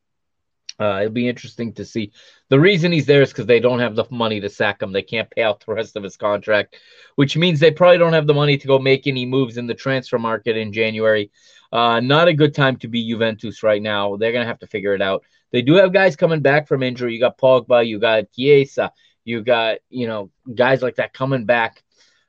[0.79, 2.13] Uh, it'll be interesting to see.
[2.49, 4.93] The reason he's there is because they don't have the money to sack him.
[4.93, 6.77] They can't pay out the rest of his contract,
[7.15, 9.75] which means they probably don't have the money to go make any moves in the
[9.75, 11.31] transfer market in January.
[11.75, 14.17] Uh, not a good time to be Juventus right now.
[14.17, 15.25] They're gonna have to figure it out.
[15.51, 17.13] They do have guys coming back from injury.
[17.13, 18.93] You got Pogba, you got Chiesa,
[19.25, 21.83] you got you know guys like that coming back.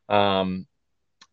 [0.09, 0.65] Um,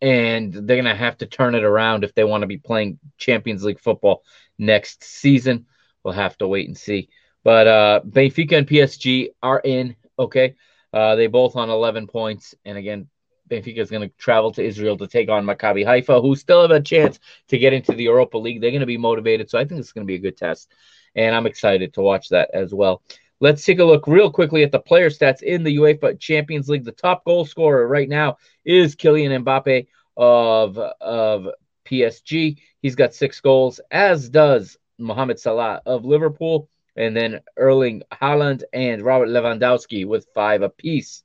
[0.02, 2.98] and they're going to have to turn it around if they want to be playing
[3.18, 4.24] Champions League football
[4.58, 5.66] next season.
[6.02, 7.08] We'll have to wait and see.
[7.44, 9.94] But uh, Benfica and PSG are in.
[10.18, 10.56] Okay.
[10.92, 12.54] Uh, they both on 11 points.
[12.64, 13.08] And again,
[13.52, 16.70] Benfica is going to travel to Israel to take on Maccabi Haifa, who still have
[16.70, 18.60] a chance to get into the Europa League.
[18.60, 19.50] They're going to be motivated.
[19.50, 20.72] So I think it's going to be a good test.
[21.14, 23.02] And I'm excited to watch that as well.
[23.40, 26.84] Let's take a look real quickly at the player stats in the UEFA Champions League.
[26.84, 31.48] The top goal scorer right now is Kylian Mbappe of, of
[31.84, 32.58] PSG.
[32.80, 39.02] He's got six goals, as does Mohamed Salah of Liverpool, and then Erling Haaland and
[39.02, 41.24] Robert Lewandowski with five apiece.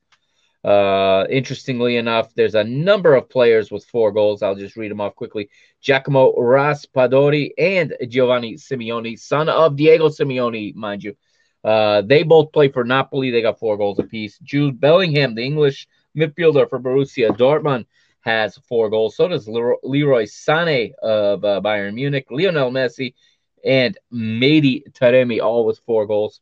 [0.63, 4.41] Uh, interestingly enough, there's a number of players with four goals.
[4.41, 5.49] I'll just read them off quickly.
[5.81, 11.15] Giacomo Raspadori and Giovanni Simeone, son of Diego Simeone, mind you.
[11.63, 13.31] Uh, they both play for Napoli.
[13.31, 14.39] They got four goals apiece.
[14.39, 17.85] Jude Bellingham, the English midfielder for Borussia Dortmund,
[18.21, 19.15] has four goals.
[19.15, 23.13] So does Leroy Sané of uh, Bayern Munich, Lionel Messi,
[23.63, 26.41] and Mehdi Taremi, all with four goals.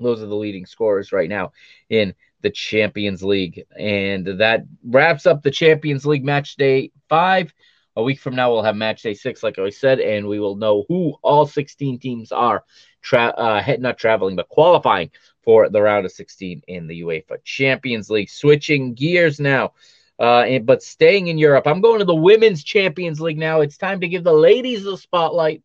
[0.00, 1.52] Those are the leading scorers right now
[1.88, 3.64] in the Champions League.
[3.78, 7.52] And that wraps up the Champions League match day five.
[7.96, 10.54] A week from now, we'll have match day six, like I said, and we will
[10.54, 12.64] know who all 16 teams are
[13.02, 15.10] tra- uh, not traveling, but qualifying
[15.42, 18.30] for the round of 16 in the UEFA Champions League.
[18.30, 19.72] Switching gears now.
[20.20, 23.62] Uh, and, but staying in Europe, I'm going to the Women's Champions League now.
[23.62, 25.62] It's time to give the ladies the spotlight.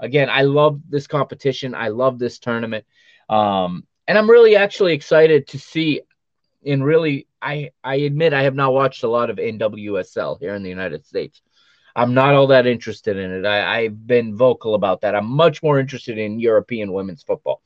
[0.00, 1.74] Again, I love this competition.
[1.74, 2.84] I love this tournament.
[3.28, 6.02] Um, and I'm really actually excited to see.
[6.64, 10.62] And really, I I admit I have not watched a lot of NWSL here in
[10.62, 11.42] the United States.
[11.94, 13.46] I'm not all that interested in it.
[13.46, 15.14] I, I've been vocal about that.
[15.14, 17.62] I'm much more interested in European women's football,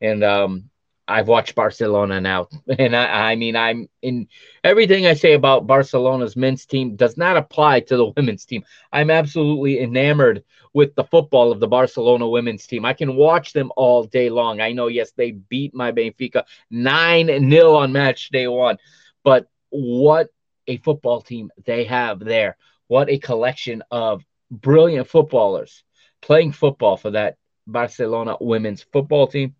[0.00, 0.70] and um,
[1.08, 4.28] I've watched Barcelona now, and I, I, mean, I'm in
[4.64, 8.64] everything I say about Barcelona's men's team does not apply to the women's team.
[8.92, 12.84] I'm absolutely enamored with the football of the Barcelona women's team.
[12.84, 14.60] I can watch them all day long.
[14.60, 18.78] I know, yes, they beat my Benfica 9 0 on match day one,
[19.24, 20.28] but what
[20.66, 22.56] a football team they have there.
[22.88, 25.82] What a collection of brilliant footballers
[26.20, 29.54] playing football for that Barcelona women's football team.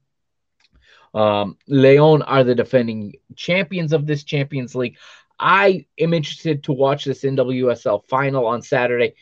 [1.17, 4.99] Um, Lyon are the defending champions of this Champions League.
[5.41, 9.15] I am interested to watch this NWSL final on Saturday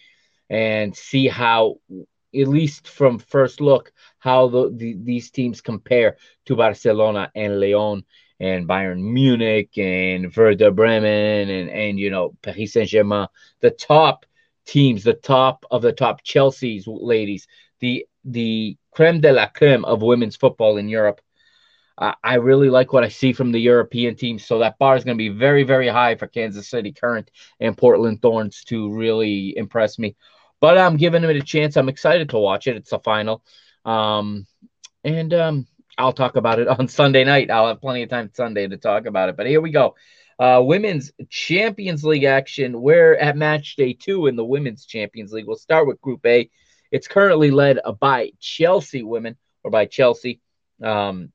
[0.50, 1.76] and see how,
[2.34, 8.04] at least from first look, how the, the, these teams compare to Barcelona and Lyon
[8.40, 13.28] and Bayern Munich and Werder Bremen and, and you know, Paris Saint Germain,
[13.60, 14.26] the top
[14.66, 17.46] teams, the top of the top Chelsea's ladies,
[17.78, 21.20] the the creme de la creme of women's football in Europe.
[21.96, 24.44] I really like what I see from the European teams.
[24.44, 27.30] So that bar is going to be very, very high for Kansas City Current
[27.60, 30.16] and Portland Thorns to really impress me.
[30.60, 31.76] But I'm giving it a chance.
[31.76, 32.76] I'm excited to watch it.
[32.76, 33.44] It's a final.
[33.84, 34.46] Um,
[35.04, 37.50] and um, I'll talk about it on Sunday night.
[37.50, 39.36] I'll have plenty of time Sunday to talk about it.
[39.36, 39.94] But here we go.
[40.36, 42.80] Uh, women's Champions League action.
[42.80, 45.46] We're at match day two in the Women's Champions League.
[45.46, 46.50] We'll start with Group A.
[46.90, 50.40] It's currently led by Chelsea women or by Chelsea.
[50.82, 51.32] Um,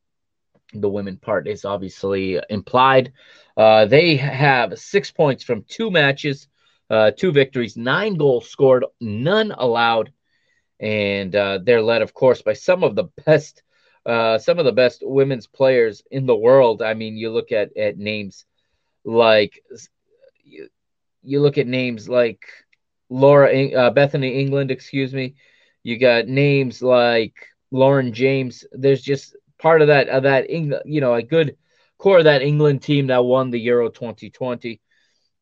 [0.74, 3.12] the women part is obviously implied.
[3.58, 6.48] Uh, they have six points from two matches,
[6.90, 10.12] uh, two victories, nine goals scored, none allowed,
[10.80, 13.64] and uh, they're led, of course, by some of the best,
[14.06, 16.82] uh, some of the best women's players in the world.
[16.82, 18.46] I mean, you look at at names
[19.06, 19.62] like
[20.44, 20.68] you,
[21.24, 22.42] you look at names like
[23.10, 25.36] Laura uh, Bethany England, excuse me.
[25.84, 27.34] You got names like
[27.72, 28.66] Lauren James.
[28.72, 31.58] There's just part of that of that England, you know, a good
[31.98, 34.82] core of that England team that won the Euro 2020.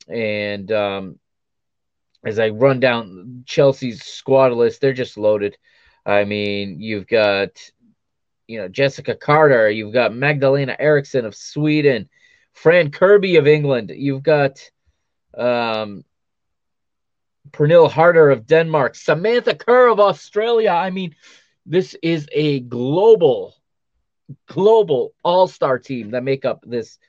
[0.08, 1.20] And um,
[2.26, 5.58] as I run down Chelsea's squad list, they're just loaded.
[6.06, 7.50] I mean, you've got
[8.48, 12.10] you know Jessica Carter, you've got Magdalena Eriksson of Sweden,
[12.54, 14.60] Fran Kirby of England, you've got
[15.38, 16.04] um,
[17.52, 20.72] Pernille Harder of Denmark, Samantha Kerr of Australia.
[20.72, 21.16] I mean,
[21.66, 23.57] this is a global
[24.48, 27.00] global all star team that make up this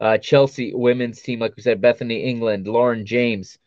[0.00, 1.40] uh, Chelsea women's team.
[1.40, 3.58] Like we said, Bethany England, Lauren James.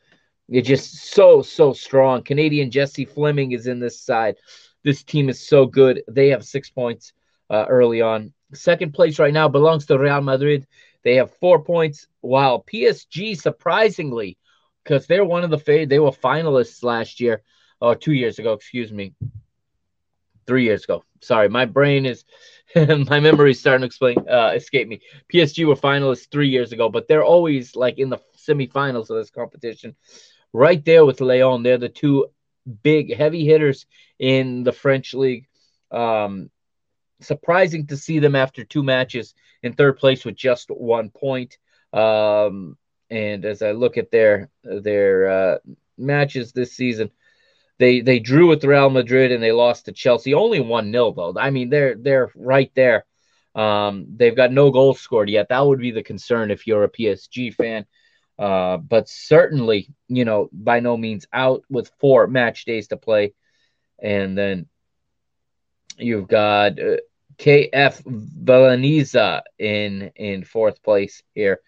[0.50, 2.24] It's just so, so strong.
[2.24, 4.36] Canadian Jessie Fleming is in this side.
[4.84, 6.04] This team is so good.
[6.08, 7.14] They have six points
[7.50, 8.34] uh, early on.
[8.54, 10.66] Second place right now belongs to Real Madrid.
[11.04, 14.38] They have four points, while PSG, surprisingly,
[14.84, 17.42] because they're one of the they were finalists last year
[17.82, 19.14] or two years ago, excuse me,
[20.46, 21.04] three years ago.
[21.22, 22.24] Sorry, my brain is
[23.10, 25.02] my memory is starting to explain uh, escape me.
[25.34, 29.30] PSG were finalists three years ago, but they're always like in the semifinals of this
[29.30, 29.96] competition.
[30.54, 32.28] Right there with Lyon, they're the two
[32.84, 33.86] big heavy hitters
[34.20, 35.48] in the French league.
[35.92, 36.50] Um,
[37.22, 41.58] surprising to see them after two matches in third place with just one point.
[41.94, 42.78] Um,
[43.10, 45.58] and as I look at their their uh,
[45.98, 47.12] matches this season,
[47.80, 50.34] they they drew with Real Madrid and they lost to Chelsea.
[50.34, 51.34] Only one 0 though.
[51.38, 53.06] I mean, they're they're right there.
[53.56, 55.50] Um, they've got no goals scored yet.
[55.50, 57.86] That would be the concern if you're a PSG fan.
[58.38, 63.34] Uh, but certainly, you know, by no means out with four match days to play.
[64.00, 64.68] And then
[65.98, 66.98] you've got uh,
[67.38, 68.04] KF
[68.44, 71.62] Vllaznia in in fourth place here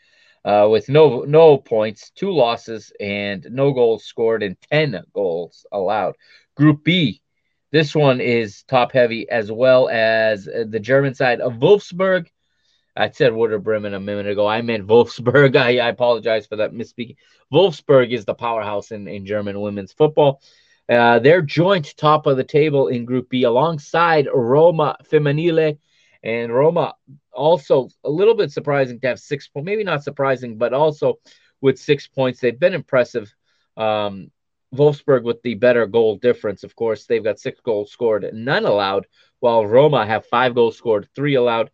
[0.49, 6.15] uh, with no no points, two losses, and no goals scored and ten goals allowed.
[6.55, 7.21] Group B,
[7.71, 12.27] this one is top heavy as well as the German side of Wolfsburg.
[12.95, 14.47] I said Werder Bremen a minute ago.
[14.47, 15.55] I meant Wolfsburg.
[15.67, 17.17] I, I apologize for that misspeaking.
[17.53, 20.41] Wolfsburg is the powerhouse in, in German women's football.
[20.89, 25.77] Uh, they're joint top of the table in Group B alongside Roma Femminile.
[26.23, 26.95] And Roma
[27.31, 31.19] also a little bit surprising to have six points, maybe not surprising, but also
[31.61, 32.39] with six points.
[32.39, 33.33] They've been impressive.
[33.77, 34.31] Um,
[34.73, 37.05] Wolfsburg with the better goal difference, of course.
[37.05, 39.07] They've got six goals scored, none allowed,
[39.39, 41.71] while Roma have five goals scored, three allowed.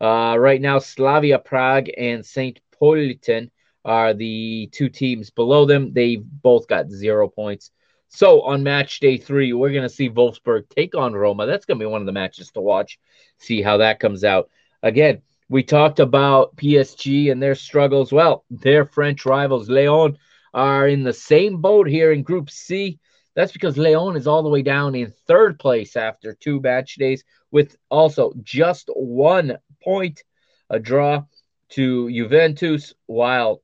[0.00, 2.60] Uh, right now, Slavia Prague and St.
[2.80, 3.50] Pölten
[3.84, 5.92] are the two teams below them.
[5.92, 7.70] They've both got zero points.
[8.14, 11.46] So on match day three, we're going to see Wolfsburg take on Roma.
[11.46, 12.96] That's going to be one of the matches to watch,
[13.38, 14.50] see how that comes out.
[14.84, 18.12] Again, we talked about PSG and their struggles.
[18.12, 20.16] Well, their French rivals, Lyon,
[20.54, 23.00] are in the same boat here in Group C.
[23.34, 27.24] That's because Lyon is all the way down in third place after two match days
[27.50, 30.22] with also just one point,
[30.70, 31.24] a draw
[31.70, 33.60] to Juventus, while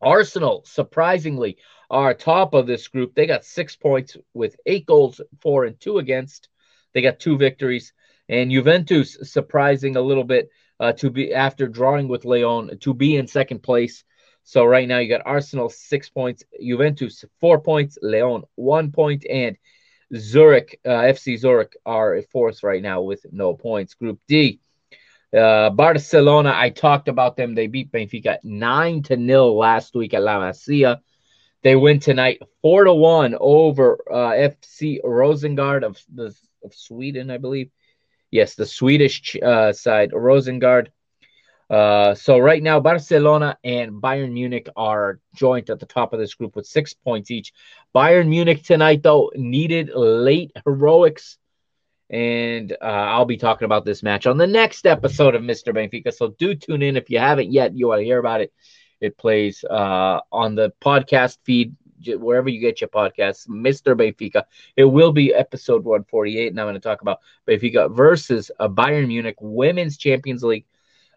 [0.00, 1.58] Arsenal, surprisingly,
[1.90, 3.14] are top of this group.
[3.14, 6.48] They got six points with eight goals, four and two against.
[6.94, 7.92] They got two victories.
[8.28, 13.16] And Juventus, surprising a little bit uh, to be after drawing with Lyon to be
[13.16, 14.04] in second place.
[14.44, 19.56] So right now you got Arsenal six points, Juventus four points, Lyon one point, and
[20.16, 23.94] Zurich, uh, FC Zurich are fourth right now with no points.
[23.94, 24.60] Group D,
[25.36, 26.52] uh, Barcelona.
[26.54, 27.54] I talked about them.
[27.54, 31.00] They beat Benfica nine to nil last week at La Masia.
[31.62, 37.38] They win tonight four to one over uh, FC Rosengard of the of Sweden, I
[37.38, 37.70] believe.
[38.30, 40.88] Yes, the Swedish uh, side, Rosengard.
[41.70, 46.34] Uh, so right now, Barcelona and Bayern Munich are joint at the top of this
[46.34, 47.52] group with six points each.
[47.94, 51.38] Bayern Munich tonight, though, needed late heroics,
[52.10, 55.74] and uh, I'll be talking about this match on the next episode of Mr.
[55.74, 56.12] Benfica.
[56.12, 57.76] So do tune in if you haven't yet.
[57.76, 58.52] You want to hear about it.
[59.00, 63.96] It plays uh, on the podcast feed wherever you get your podcasts, Mr.
[63.96, 64.44] Benfica.
[64.76, 69.08] It will be episode 148, and I'm going to talk about Benfica versus a Bayern
[69.08, 70.66] Munich Women's Champions League.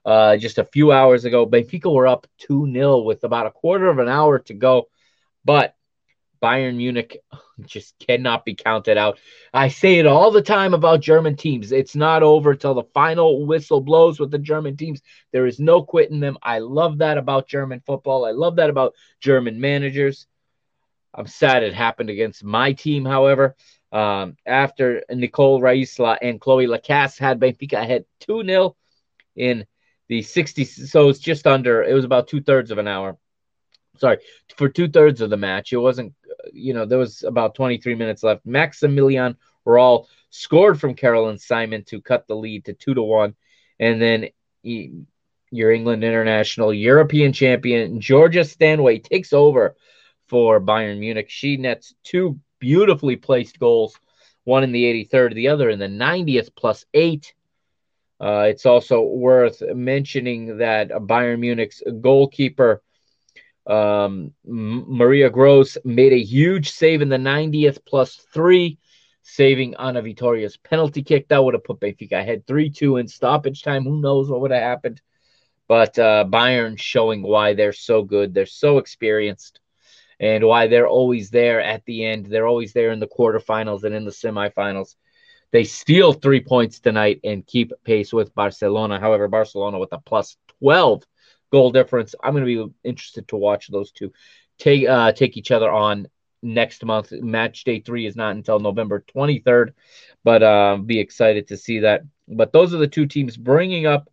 [0.03, 3.87] Uh, just a few hours ago, Benfica were up 2 0 with about a quarter
[3.87, 4.89] of an hour to go,
[5.45, 5.75] but
[6.41, 7.17] Bayern Munich
[7.65, 9.19] just cannot be counted out.
[9.53, 11.71] I say it all the time about German teams.
[11.71, 15.01] It's not over till the final whistle blows with the German teams.
[15.31, 16.37] There is no quitting them.
[16.41, 18.25] I love that about German football.
[18.25, 20.27] I love that about German managers.
[21.13, 23.55] I'm sad it happened against my team, however.
[23.91, 28.75] Um, after Nycole Raysla and Cloé Lacasse had Benfica ahead 2 0
[29.35, 29.65] in
[30.07, 30.63] the 60.
[30.63, 33.17] So it's just under, it was about two thirds of an hour.
[33.97, 34.19] Sorry,
[34.55, 35.73] for two thirds of the match.
[35.73, 36.13] It wasn't
[36.53, 38.45] you know, there was about 23 minutes left.
[38.45, 39.35] Maximiliane
[39.65, 43.35] Rall scored from Carolin Simon to cut the lead to two to one.
[43.79, 44.29] And then
[44.63, 44.91] he,
[45.51, 49.75] your England international European champion, Georgia Stanway, takes over
[50.27, 51.29] for Bayern Munich.
[51.29, 53.99] She nets two beautifully placed goals,
[54.45, 57.33] one in the 83rd, the other in the 90th, plus eight.
[58.19, 62.81] Uh, it's also worth mentioning that Bayern Munich's goalkeeper
[63.67, 68.79] um, Maria Grohs made a huge save in the 90th plus three,
[69.21, 71.27] saving Ana Vitoria's penalty kick.
[71.27, 73.83] That would have put Benfica ahead 3 2 in stoppage time.
[73.83, 75.01] Who knows what would have happened?
[75.67, 78.33] But uh, Bayern showing why they're so good.
[78.33, 79.59] They're so experienced
[80.19, 82.25] and why they're always there at the end.
[82.25, 84.95] They're always there in the quarterfinals and in the semifinals.
[85.51, 88.99] They steal three points tonight and keep pace with Barcelona.
[88.99, 91.03] However, Barcelona with a plus 12
[91.51, 92.15] goal difference.
[92.23, 94.11] I'm going to be interested to watch those two
[94.57, 96.07] take uh, take each other on
[96.41, 97.11] next month.
[97.11, 99.73] Match day three is not until November 23rd,
[100.23, 102.01] but uh, be excited to see that.
[102.27, 104.09] But those are the two teams bringing up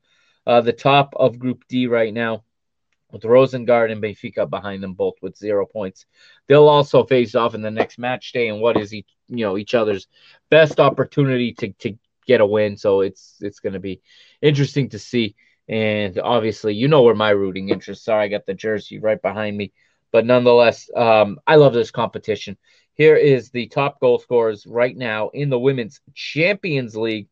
[0.46, 2.44] uh, the top of Group D right now.
[3.12, 6.06] with Rosengard and Benfica behind them both with zero points.
[6.46, 9.58] They'll also face off in the next match day and what is each you know
[9.58, 10.08] each other's
[10.50, 12.76] best opportunity to to get a win.
[12.76, 14.00] So it's it's going to be
[14.42, 15.36] interesting to see.
[15.68, 18.20] And obviously, you know where my rooting interests are.
[18.20, 19.72] I got the jersey right behind me,
[20.12, 22.56] but nonetheless, um, I love this competition.
[22.94, 27.28] Here is the top goal scorers right now in the Women's Champions League.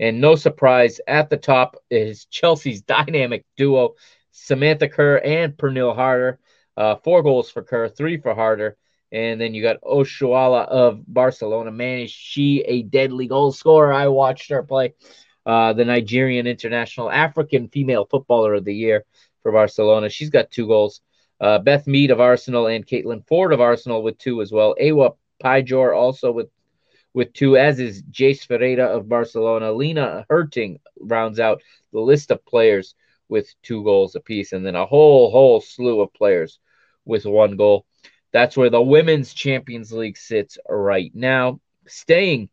[0.00, 3.94] And no surprise, at the top is Chelsea's dynamic duo,
[4.32, 6.40] Samantha Kerr and Pernille Harder.
[6.76, 8.76] Uh, four goals for Kerr, three for Harder.
[9.12, 11.70] And then you got Oshoala of Barcelona.
[11.70, 13.92] Man, is she a deadly goal scorer?
[13.92, 14.94] I watched her play.
[15.46, 19.04] Uh, the Nigerian international African female footballer of the year
[19.42, 20.08] for Barcelona.
[20.08, 21.00] She's got two goals.
[21.40, 24.74] Uh, Beth Mead of Arsenal and Caitlin Foord of Arsenal with two as well.
[24.78, 26.48] Ewa Pajor also with
[27.12, 29.72] with two, as is Geyse Ferreira of Barcelona.
[29.72, 32.94] Lena Herting rounds out the list of players
[33.28, 36.58] with two goals apiece, and then a whole, whole slew of players
[37.04, 37.86] with one goal.
[38.32, 41.60] That's where the Women's Champions League sits right now.
[41.86, 42.48] Staying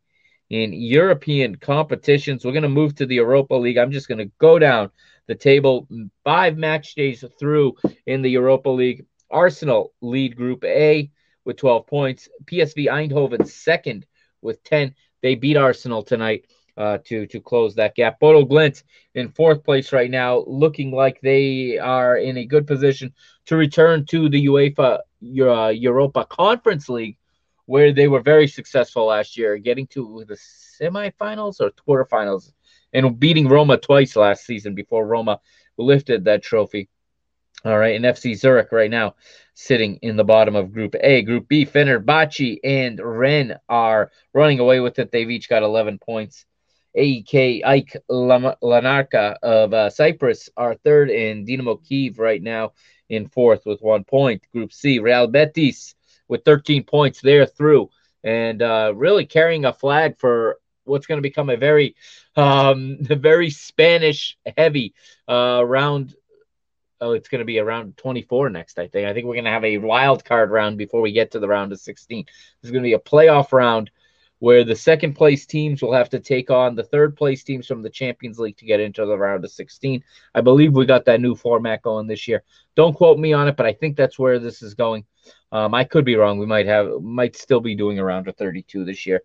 [0.52, 3.78] in European competitions, we're going to move to the Europa League.
[3.78, 4.92] I'm just going to go down
[5.28, 5.88] the table
[6.26, 9.06] five match days through in the Europa League.
[9.30, 11.10] Arsenal lead Group A
[11.46, 12.28] with 12 points.
[12.44, 14.06] PSV Eindhoven second
[14.42, 14.94] with 10.
[15.22, 18.20] They beat Arsenal tonight uh, to to close that gap.
[18.20, 18.84] Bodo Glimt
[19.16, 23.14] in fourth place right now, looking like they are in a good position
[23.46, 27.18] to return to the UEFA uh, Europa Conference League,
[27.72, 32.52] where they were very successful last year, getting to the semifinals or quarterfinals,
[32.92, 35.40] and beating Roma twice last season before Roma
[35.78, 36.90] lifted that trophy.
[37.64, 39.16] All right, and FC Zurich right now
[39.54, 41.22] sitting in the bottom of Group A.
[41.22, 45.10] Group B, Fenerbahce and Rennes are running away with it.
[45.10, 46.46] They've each got 11 points.
[46.94, 52.74] AEK Ike Larnaca of uh, Cyprus are third, and Dinamo Kiev right now
[53.08, 54.44] in fourth with one point.
[54.52, 55.96] Group C, Real Betis
[56.32, 57.22] with 13 points.
[57.22, 57.92] They're through
[58.24, 61.96] and uh, really carrying a flag for what's going to become a very,
[62.36, 64.96] um, very Spanish heavy
[65.28, 66.16] uh, round.
[67.02, 69.08] Oh, it's going to be around 24 next, I think.
[69.08, 71.48] I think we're going to have a wild card round before we get to the
[71.48, 72.26] round of 16.
[72.62, 73.92] There's going to be a playoff round
[74.42, 77.84] where the second place teams will have to take on the third place teams from
[77.84, 80.04] the Champions League to get into the round of 16.
[80.34, 82.44] I believe we got that new format going this year.
[82.76, 85.06] Don't quote me on it, but I think that's where this is going.
[85.52, 86.40] Um, I could be wrong.
[86.40, 89.22] We might have might still be doing a round of 32 this year.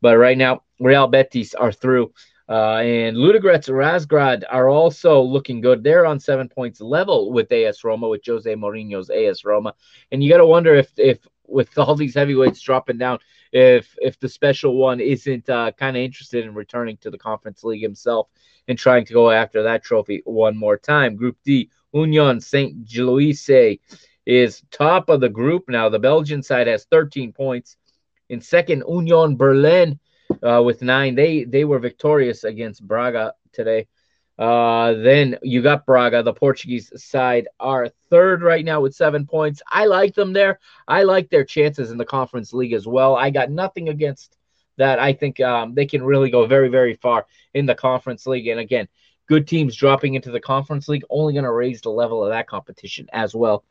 [0.00, 2.14] But right now, Real Betis are through.
[2.48, 5.84] Uh, and Ludogorets Razgrad are also looking good.
[5.84, 9.74] They're on seven points level with AS Roma, with Jose Mourinho's AS Roma.
[10.10, 13.18] And you got to wonder if, if with all these heavyweights dropping down,
[13.54, 17.62] if if the special one isn't uh, kind of interested in returning to the Conference
[17.62, 18.28] League himself
[18.66, 21.14] and trying to go after that trophy one more time.
[21.14, 23.78] Group D, Union Saint Gilloise
[24.26, 25.88] is top of the group now.
[25.88, 27.76] The Belgian side has 13 points.
[28.28, 30.00] In second, Union Berlin
[30.42, 31.14] uh, with nine.
[31.14, 33.86] They they were victorious against Braga today.
[34.38, 39.62] Uh, then you got Braga, the Portuguese side, are third right now with seven points.
[39.70, 40.58] I like them there.
[40.88, 43.14] I like their chances in the Conference League as well.
[43.14, 44.36] I got nothing against
[44.76, 44.98] that.
[44.98, 48.48] I think um, they can really go very, very far in the Conference League.
[48.48, 48.88] And again,
[49.28, 52.48] good teams dropping into the Conference League only going to raise the level of that
[52.48, 53.64] competition as well.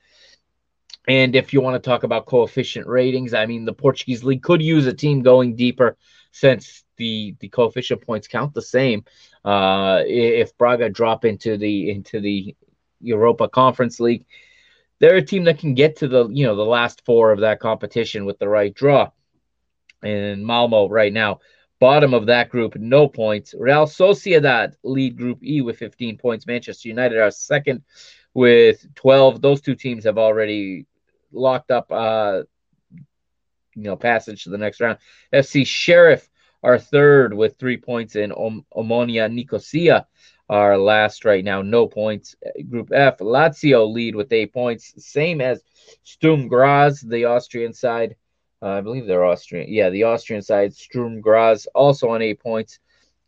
[1.08, 4.62] And if you want to talk about coefficient ratings, I mean, the Portuguese league could
[4.62, 5.98] use a team going deeper
[6.32, 9.04] since the the coefficient points count the same.
[9.44, 12.56] Uh, if Braga drop into the into the
[13.02, 14.26] Europa Conference League,
[15.00, 17.60] they're a team that can get to the you know the last four of that
[17.60, 19.12] competition with the right draw.
[20.02, 21.40] And Malmo right now,
[21.80, 23.54] bottom of that group, no points.
[23.58, 26.48] Real Sociedad lead Group E with 15 points.
[26.48, 27.84] Manchester United are second
[28.34, 29.42] with 12.
[29.42, 30.86] Those two teams have already
[31.32, 32.44] locked up, uh,
[33.76, 34.98] you know, passage to the next round.
[35.34, 36.30] FC Sheriff
[36.64, 40.08] are third with three points, in Om- Omonia Nicosia
[40.50, 42.36] are last right now, no points.
[42.70, 45.64] Group F, Lazio lead with eight points, same as
[46.04, 48.16] Sturm Graz, the Austrian side.
[48.62, 49.72] Uh, I believe they're Austrian.
[49.72, 52.80] Yeah, the Austrian side, Sturm Graz, also on eight points,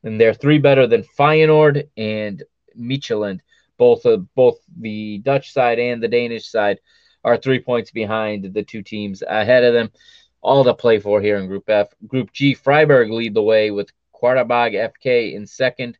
[0.03, 2.43] and they're three better than Feyenoord and
[2.77, 3.41] Midtjylland.
[3.77, 6.79] Both of both the Dutch side and the Danish side
[7.25, 9.91] are three points behind the two teams ahead of them.
[10.45, 11.87] All to play for here in Group F.
[12.05, 15.97] Group G, Freiburg lead the way with Qarabag FK in second.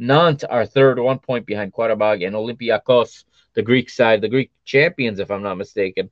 [0.00, 3.22] Nantes are third, one point behind Qarabag, and Olympiacos,
[3.54, 6.10] the Greek side, the Greek champions, if I'm not mistaken,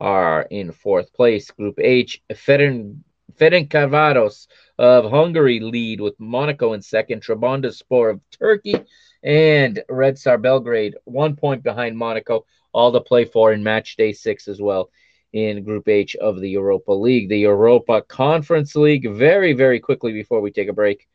[0.00, 1.52] are in fourth place.
[1.52, 8.74] Group H, Feren Ferencvaros of Hungary lead with Monaco in second, Trabzonspor of Turkey
[9.22, 14.12] and Red Star Belgrade, one point behind Monaco, all to play for in match day
[14.12, 14.90] six as well
[15.32, 17.28] in Group H of the Europa League.
[17.28, 21.06] The Europa Conference League, very, very quickly before we take a break.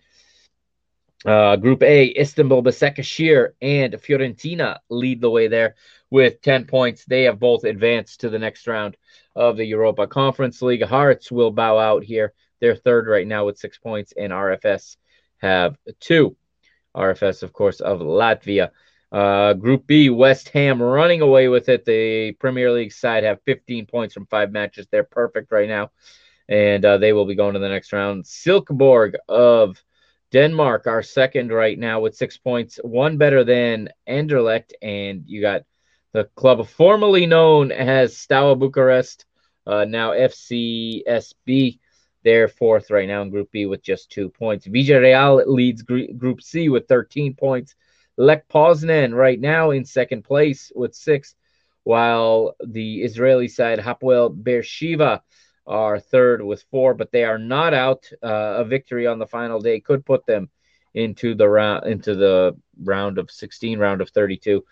[1.26, 5.76] Uh, Group A, Istanbul, Basaksehir, and Fiorentina lead the way there
[6.09, 7.05] with 10 points.
[7.05, 8.97] They have both advanced to the next round
[9.36, 10.84] of the Europa Conference League.
[10.84, 12.34] Hearts will bow out here.
[12.59, 14.97] They're third right now with six points, and RFS
[15.38, 16.36] have two.
[16.95, 18.72] RFS, of course, of Latvia.
[19.14, 21.86] Uh, Group B, West Ham running away with it.
[21.86, 24.88] The Premier League side have 15 points from five matches.
[24.89, 25.91] They're perfect right now,
[26.49, 28.24] and uh, they will be going to the next round.
[28.24, 29.80] Silkeborg of
[30.32, 35.61] Denmark are second right now with six points, one better than Anderlecht, and you got
[36.11, 39.26] the club formerly known as Steaua Bucharest,
[39.68, 41.80] uh, now FCSB.
[42.24, 44.66] They're fourth right now in Group B with just two points.
[44.66, 47.76] Villarreal leads Group C with 13 points.
[48.18, 51.36] Lech Poznan right now in second place with six,
[51.84, 55.22] while the Israeli side Hapoel Beersheva
[55.66, 58.09] are third with four, but they are not out.
[58.22, 60.49] Uh, a victory on the final day could put them
[60.93, 64.64] into the round into the round of 16, round of 32.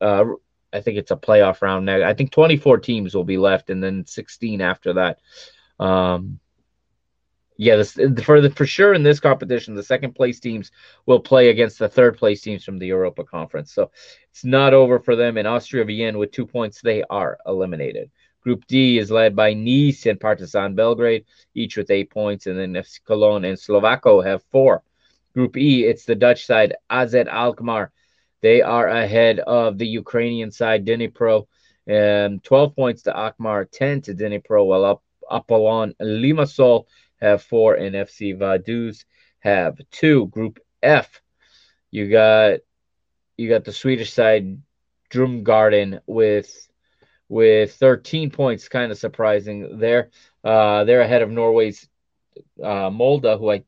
[0.00, 0.24] Uh,
[0.72, 2.06] I think it's a playoff round now.
[2.06, 5.20] I think 24 teams will be left, and then 16 after that.
[5.78, 6.40] Um,
[7.56, 7.92] yeah, this,
[8.22, 10.70] for the, for sure in this competition, the second place teams
[11.06, 13.72] will play against the third place teams from the Europa Conference.
[13.72, 13.90] So
[14.30, 15.38] it's not over for them.
[15.38, 18.10] In Austria Vienna with two points, they are eliminated.
[18.42, 22.74] Group D is led by Nice and Partizan Belgrade, each with eight points, and then
[22.74, 24.82] FC Cologne and Slovacko have four.
[25.34, 27.90] Group E, it's the Dutch side, AZ Alkmaar.
[28.42, 31.46] They are ahead of the Ukrainian side, Dnipro,
[31.86, 36.84] and 12 points to Alkmaar, 10 to Dnipro, while up Apollon Limassol
[37.20, 39.04] have four, and FC Vaduz
[39.40, 40.26] have two.
[40.26, 41.20] Group F,
[41.90, 42.60] you got
[43.36, 44.60] you got the Swedish side,
[45.10, 46.68] Djurgarden with
[47.28, 48.68] with 13 points.
[48.68, 50.10] Kind of surprising there.
[50.44, 51.88] Uh, they're ahead of Norway's
[52.62, 53.64] uh, Molde, who I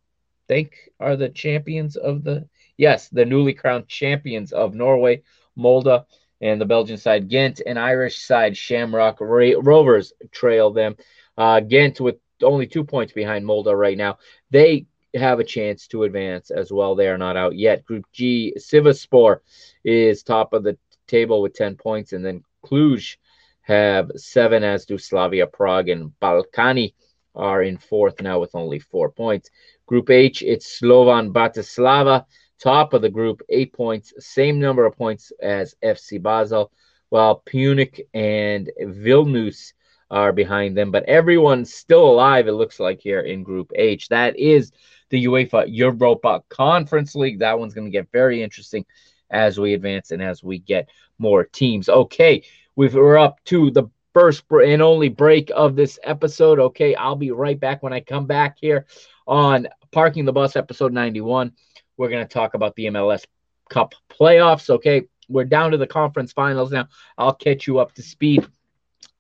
[0.47, 5.23] think are the champions of the yes, the newly crowned champions of Norway,
[5.57, 6.05] Molde,
[6.41, 10.97] And the Belgian side, Ghent, and Irish side, Shamrock Rovers trail them.
[11.37, 14.19] Uh, Ghent with only two points behind Molde right now.
[14.51, 16.95] They have a chance to advance as well.
[16.95, 17.85] They are not out yet.
[17.85, 19.41] Group G, Sivasspor
[19.85, 20.77] is top of the
[21.07, 23.17] table with 10 points, and then Cluj
[23.63, 26.95] have seven, as do Slavia Prague and Ballkani
[27.35, 29.51] are in fourth now with only four points.
[29.87, 32.25] Group H, it's Slovan Bratislava,
[32.59, 36.73] top of the group, eight points, same number of points as FC Basel,
[37.11, 39.73] while Pyunik and Vilnius
[40.11, 44.09] are behind them, but everyone's still alive, it looks like, here in Group H.
[44.09, 44.73] That is
[45.11, 47.41] the UEFA Europa Conference League.
[47.41, 48.85] That one's going to get very interesting
[49.31, 50.89] as we advance and as we get
[51.19, 51.89] more teams.
[51.89, 52.43] Okay,
[52.77, 53.85] we're up to the
[54.15, 56.59] first and only break of this episode.
[56.59, 58.87] Okay, I'll be right back when I come back here
[59.27, 61.53] on Parking the Bus, episode 91.
[61.97, 63.25] We're going to talk about the MLS
[63.69, 64.71] Cup playoffs.
[64.71, 66.89] Okay, we're down to the conference finals now.
[67.19, 68.47] I'll catch you up to speed.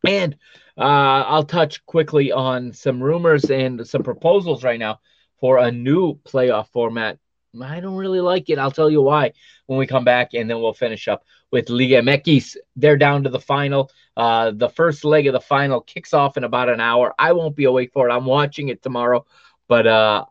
[0.06, 0.36] And
[0.78, 5.00] uh, I'll touch quickly on some rumors and some proposals right now
[5.40, 7.18] for a new playoff format.
[7.60, 8.58] I don't really like it.
[8.58, 9.32] I'll tell you why
[9.66, 12.56] when we come back, and then we'll finish up with Liga MX.
[12.76, 13.90] They're down to the final.
[14.16, 17.14] Uh, the first leg of the final kicks off in about an hour.
[17.18, 18.12] I won't be awake for it.
[18.12, 19.26] I'm watching it tomorrow,
[19.66, 20.26] but uh,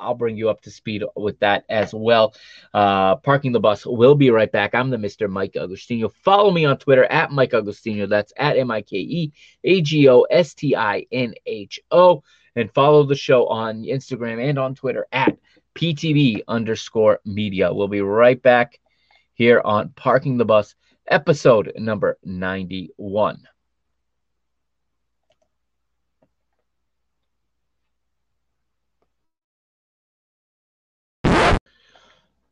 [0.00, 2.34] I'll bring you up to speed with that as well.
[2.74, 3.84] Uh, parking the bus.
[3.86, 4.74] We'll be right back.
[4.74, 5.28] I'm the Mr.
[5.28, 6.12] Mike Agostinho.
[6.12, 8.08] Follow me on Twitter at Mike Agostinho.
[8.08, 9.32] That's at M I K E
[9.64, 12.22] A G O S T I N H O.
[12.56, 15.36] And follow the show on Instagram and on Twitter at
[15.74, 17.72] PTB underscore media.
[17.72, 18.80] We'll be right back
[19.34, 20.74] here on Parking the Bus,
[21.06, 23.46] episode number 91.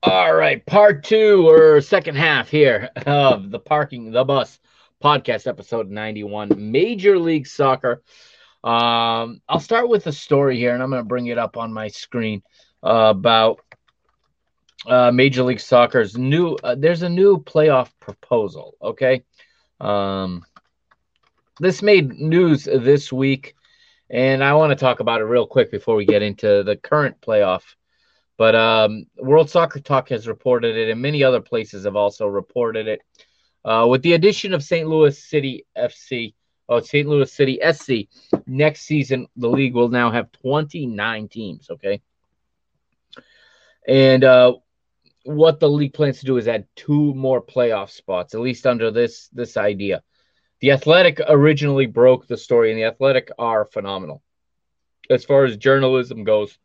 [0.05, 4.61] All right, part two or second half here of the Parking the Bus
[5.03, 8.01] podcast, episode 91, Major League Soccer.
[8.62, 11.72] Um, I'll start with a story here, and I'm going to bring it up on
[11.72, 12.44] my screen
[12.80, 13.59] uh, about
[14.86, 16.55] uh, Major League Soccer's new.
[16.62, 18.76] Uh, there's a new playoff proposal.
[18.80, 19.24] Okay,
[19.80, 20.44] um,
[21.59, 23.57] this made news this week,
[24.09, 27.20] and I want to talk about it real quick before we get into the current
[27.20, 27.62] playoff
[28.39, 32.86] but um, World Soccer Talk has reported it, and many other places have also reported
[32.86, 33.03] it.
[33.64, 34.89] Uh, with the addition of St.
[34.89, 36.34] Louis City FC,
[36.68, 37.07] oh, St.
[37.07, 38.09] Louis City SC,
[38.47, 41.68] next season the league will now have 29 teams.
[41.68, 42.01] Okay,
[43.86, 44.55] and uh,
[45.24, 48.93] what the league plans to do is add two more playoff spots, at least under
[48.93, 50.03] this this idea.
[50.61, 54.22] The Athletic originally broke the story, and the Athletic are phenomenal.
[55.11, 56.57] As far as journalism goes,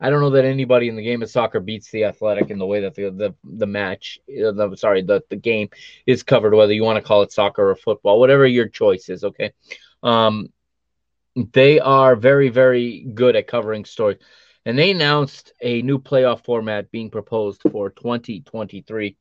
[0.00, 2.66] I don't know that anybody in the game of soccer beats the Athletic in the
[2.66, 5.70] way that the the, the match, uh, the, sorry, the, the game
[6.06, 9.24] is covered, whether you want to call it soccer or football, whatever your choice is,
[9.24, 9.52] okay?
[10.02, 10.52] Um,
[11.52, 14.18] they are very, very good at covering stories.
[14.64, 19.16] And they announced a new playoff format being proposed for 2023.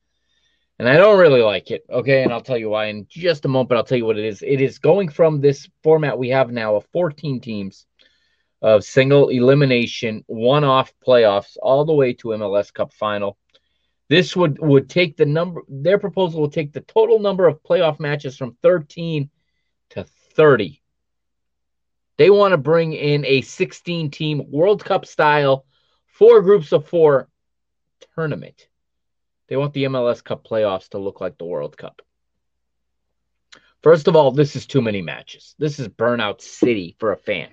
[0.80, 1.86] And I don't really like it.
[1.89, 2.23] Okay.
[2.23, 3.73] And I'll tell you why in just a moment.
[3.73, 4.41] I'll tell you what it is.
[4.41, 7.86] It is going from this format we have now of 14 teams
[8.62, 13.38] of single elimination, one off playoffs, all the way to MLS Cup final.
[14.10, 17.99] This would, would take the number, their proposal will take the total number of playoff
[17.99, 19.30] matches from 13
[19.89, 20.82] to 30.
[22.18, 25.66] They want to bring in a 16 team World Cup style,
[26.08, 27.28] four groups of four
[28.16, 28.68] tournament.
[29.47, 32.01] They want the MLS Cup playoffs to look like the World Cup.
[33.84, 35.55] First of all, this is too many matches.
[35.59, 37.49] This is burnout city for a fan.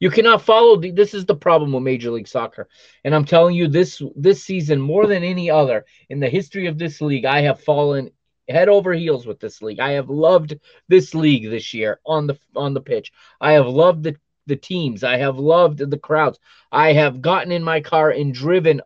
[0.00, 2.68] You cannot follow the, this is the problem with Major League Soccer.
[3.04, 6.78] And I'm telling you this this season more than any other in the history of
[6.78, 8.10] this league, I have fallen
[8.48, 9.78] head over heels with this league.
[9.78, 10.58] I have loved
[10.88, 13.12] this league this year on the on the pitch.
[13.40, 14.16] I have loved the
[14.46, 15.04] the teams.
[15.04, 16.40] I have loved the crowds.
[16.72, 18.80] I have gotten in my car and driven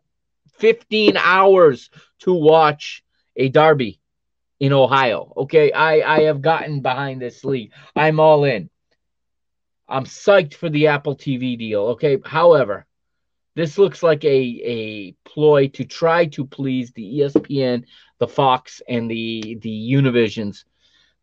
[0.59, 1.88] 15 hours
[2.20, 3.03] to watch
[3.36, 4.01] a derby
[4.63, 5.33] in Ohio.
[5.37, 7.73] Okay, I I have gotten behind this league.
[7.97, 8.71] I'm all in.
[9.89, 11.83] I'm psyched for the Apple TV deal.
[11.95, 12.87] Okay, however,
[13.57, 17.87] this looks like a a ploy to try to please the ESPN,
[18.19, 20.63] the Fox, and the the Univisions,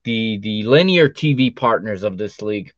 [0.04, 2.74] the the linear TV partners of this league.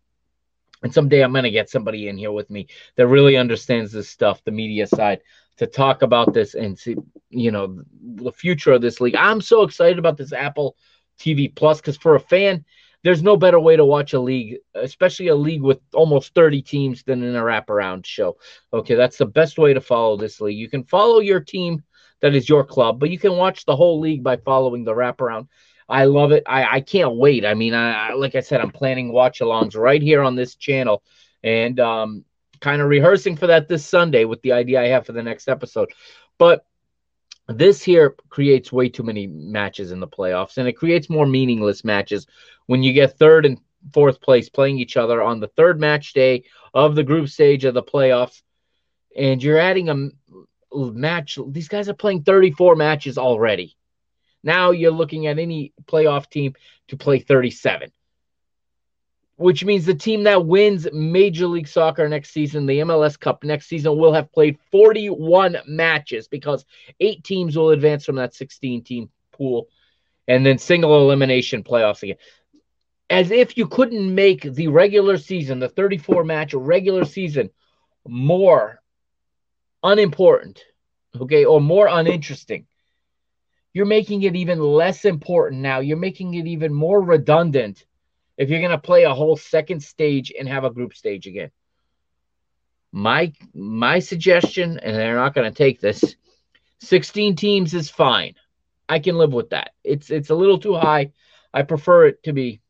[0.84, 4.44] And someday I'm gonna get somebody in here with me that really understands this stuff,
[4.44, 5.22] the media side,
[5.58, 6.96] to talk about this and see,
[7.30, 9.16] you know, the future of this league.
[9.16, 10.76] I'm so excited about this Apple
[11.20, 12.66] TV Plus because for a fan,
[13.04, 17.04] there's no better way to watch a league, especially a league with almost 30 teams,
[17.04, 18.38] than in a wraparound show.
[18.72, 20.58] Okay, that's the best way to follow this league.
[20.58, 21.84] You can follow your team
[22.22, 25.48] that is your club, but you can watch the whole league by following the wraparound.
[25.90, 26.44] I love it.
[26.46, 27.46] I, I can't wait.
[27.46, 31.04] I mean, I, like I said, I'm planning watch alongs right here on this channel
[31.44, 32.24] and um,
[32.62, 35.50] kind of rehearsing for that this Sunday with the idea I have for the next
[35.50, 35.90] episode.
[36.38, 36.66] But
[37.48, 41.84] this here creates way too many matches in the playoffs and it creates more meaningless
[41.84, 42.28] matches
[42.68, 43.60] when you get third and
[43.94, 46.44] fourth place playing each other on the third match day
[46.74, 48.42] of the group stage of the playoffs
[49.18, 50.10] and you're adding a
[50.74, 51.38] match.
[51.48, 53.76] These guys are playing 34 matches already.
[54.44, 56.54] Now you're looking at any playoff team
[56.88, 57.92] to play 37
[59.42, 63.68] which means the team that wins Major League Soccer next season, the MLS Cup next
[63.68, 66.64] season, will have played 41 matches because
[67.00, 69.68] eight teams will advance from that 16 team pool
[70.28, 72.18] and then single elimination playoffs again.
[73.10, 77.50] As if you couldn't make the regular season, the 34 match regular season,
[78.08, 78.80] more
[79.84, 80.64] unimportant,
[81.20, 82.68] okay, or more uninteresting.
[83.74, 85.80] You're making it even less important now.
[85.80, 87.86] You're making it even more redundant
[88.42, 91.52] if you're going to play a whole second stage and have a group stage again.
[92.92, 96.16] My my suggestion, and they're not going to take this,
[96.80, 98.34] 16 teams is fine.
[98.90, 99.72] I can live with that.
[99.84, 101.12] It's it's a little too high.
[101.54, 102.62] I prefer it to be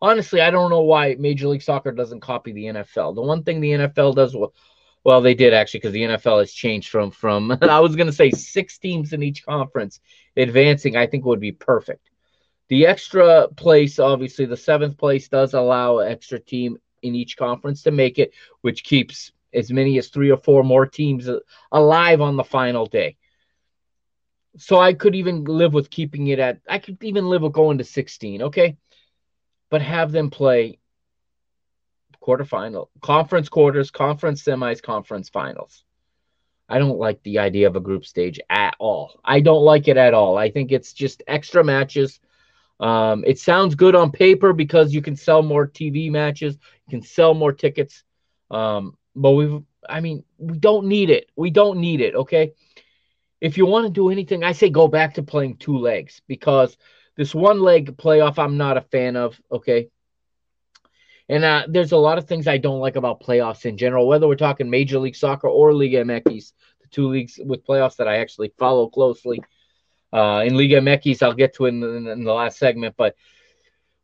[0.00, 3.14] honestly, I don't know why Major League Soccer doesn't copy the NFL.
[3.14, 4.54] The one thing the NFL does well,
[5.04, 8.12] well they did actually because the NFL has changed from from I was going to
[8.12, 10.00] say six teams in each conference
[10.34, 10.96] advancing.
[10.96, 12.09] I think would be perfect.
[12.70, 17.82] The extra place, obviously, the seventh place does allow an extra team in each conference
[17.82, 21.28] to make it, which keeps as many as three or four more teams
[21.72, 23.16] alive on the final day.
[24.56, 27.78] So I could even live with keeping it at, I could even live with going
[27.78, 28.76] to 16, okay?
[29.68, 30.78] But have them play
[32.22, 35.82] quarterfinal, conference quarters, conference semis, conference finals.
[36.68, 39.18] I don't like the idea of a group stage at all.
[39.24, 40.38] I don't like it at all.
[40.38, 42.20] I think it's just extra matches
[42.80, 46.56] um, it sounds good on paper because you can sell more TV matches,
[46.86, 48.02] you can sell more tickets.
[48.50, 51.30] Um, but we've, I mean, we don't need it.
[51.36, 52.14] We don't need it.
[52.14, 52.54] Okay.
[53.40, 56.76] If you want to do anything, I say go back to playing two legs because
[57.16, 59.38] this one leg playoff I'm not a fan of.
[59.52, 59.88] Okay.
[61.28, 64.26] And uh, there's a lot of things I don't like about playoffs in general, whether
[64.26, 68.18] we're talking Major League Soccer or Liga MX, the two leagues with playoffs that I
[68.18, 69.40] actually follow closely.
[70.12, 73.14] Uh, in Liga MX, I'll get to in, in, in the last segment, but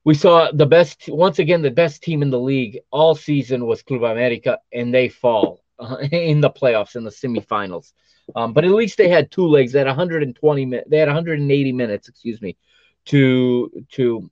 [0.04, 3.82] we saw the best once again the best team in the league all season was
[3.82, 5.64] Club America, and they fall.
[5.78, 7.92] uh, in the playoffs in the semifinals.
[8.34, 9.72] Um, but at least they had two legs.
[9.72, 10.90] They had 120 minutes.
[10.90, 12.56] They had 180 minutes, excuse me,
[13.06, 14.30] to to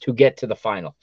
[0.00, 0.96] to get to the final.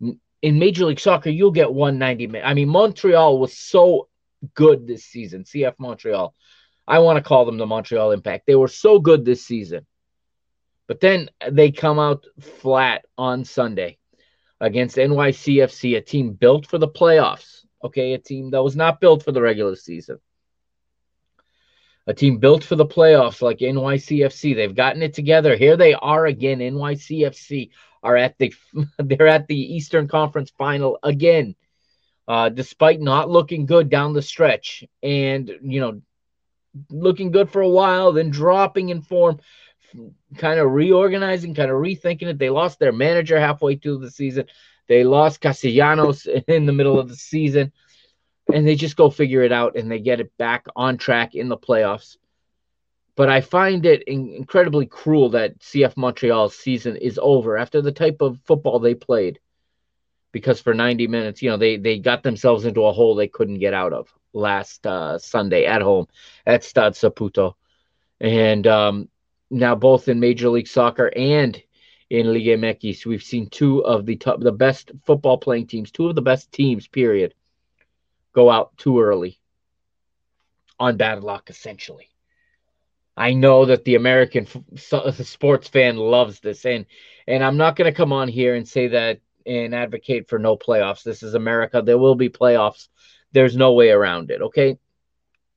[0.00, 2.46] In Major League Soccer, you'll get 190 minutes.
[2.48, 4.08] I mean, Montreal was so
[4.54, 5.44] good this season.
[5.44, 6.34] CF Montreal.
[6.86, 8.46] I want to call them the Montreal Impact.
[8.46, 9.86] They were so good this season.
[10.86, 13.98] But then they come out flat on Sunday
[14.60, 17.64] against NYCFC, a team built for the playoffs.
[17.82, 20.18] Okay, a team that was not built for the regular season.
[22.06, 24.54] A team built for the playoffs like NYCFC.
[24.54, 25.56] They've gotten it together.
[25.56, 26.58] Here they are again.
[26.58, 27.70] NYCFC
[28.02, 28.52] are at the
[28.98, 31.56] they're at the Eastern Conference final again.
[32.26, 36.00] Uh, despite not looking good down the stretch and you know
[36.90, 39.40] looking good for a while, then dropping in form,
[40.36, 42.38] kind of reorganizing, kind of rethinking it.
[42.38, 44.46] They lost their manager halfway through the season.
[44.88, 47.72] They lost Castellanos in the middle of the season,
[48.52, 51.48] and they just go figure it out and they get it back on track in
[51.48, 52.16] the playoffs.
[53.16, 57.92] But I find it in- incredibly cruel that CF Montreal's season is over after the
[57.92, 59.38] type of football they played.
[60.32, 63.60] Because for 90 minutes, you know, they they got themselves into a hole they couldn't
[63.60, 66.06] get out of last uh, Sunday at home
[66.46, 67.54] at Stade Saputo.
[68.20, 69.08] And um,
[69.50, 71.60] now both in Major League Soccer and
[72.10, 76.08] in Liga MX, we've seen two of the top, the best football playing teams, two
[76.08, 77.34] of the best teams, period,
[78.32, 79.38] go out too early
[80.78, 82.10] on bad luck, essentially.
[83.16, 86.84] I know that the American f- sports fan loves this, and
[87.26, 90.56] and I'm not going to come on here and say that and advocate for no
[90.56, 91.02] playoffs.
[91.02, 91.80] This is America.
[91.82, 92.88] There will be playoffs.
[93.34, 94.40] There's no way around it.
[94.40, 94.78] Okay.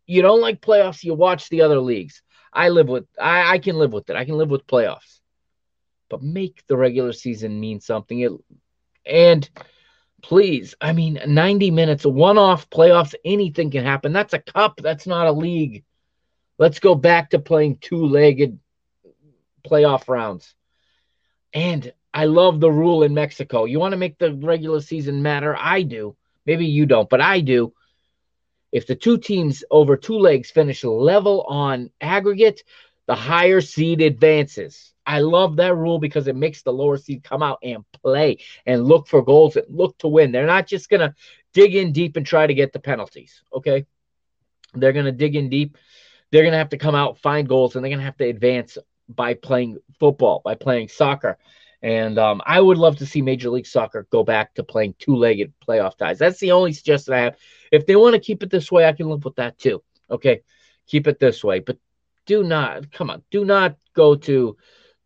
[0.05, 2.21] You don't like playoffs, you watch the other leagues.
[2.51, 4.15] I live with I, I can live with it.
[4.15, 5.19] I can live with playoffs.
[6.09, 8.19] But make the regular season mean something.
[8.19, 8.31] It,
[9.05, 9.47] and
[10.23, 14.13] please, I mean, 90 minutes, one off playoffs, anything can happen.
[14.13, 14.79] That's a cup.
[14.81, 15.83] That's not a league.
[16.57, 18.59] Let's go back to playing two legged
[19.65, 20.55] playoff rounds.
[21.53, 23.65] And I love the rule in Mexico.
[23.65, 25.55] You want to make the regular season matter?
[25.55, 26.15] I do.
[26.47, 27.73] Maybe you don't, but I do.
[28.71, 32.63] If the two teams over two legs finish level on aggregate,
[33.05, 34.93] the higher seed advances.
[35.05, 38.83] I love that rule because it makes the lower seed come out and play and
[38.83, 40.31] look for goals and look to win.
[40.31, 41.15] They're not just going to
[41.53, 43.41] dig in deep and try to get the penalties.
[43.53, 43.85] Okay.
[44.73, 45.77] They're going to dig in deep.
[46.31, 48.27] They're going to have to come out, find goals, and they're going to have to
[48.27, 48.77] advance
[49.07, 51.37] by playing football, by playing soccer.
[51.81, 55.53] And um, I would love to see Major League Soccer go back to playing two-legged
[55.65, 56.17] playoff ties.
[56.17, 57.37] That's the only suggestion I have.
[57.71, 59.83] If they want to keep it this way, I can live with that too.
[60.09, 60.41] Okay,
[60.87, 61.77] keep it this way, but
[62.25, 63.23] do not come on.
[63.29, 64.57] Do not go to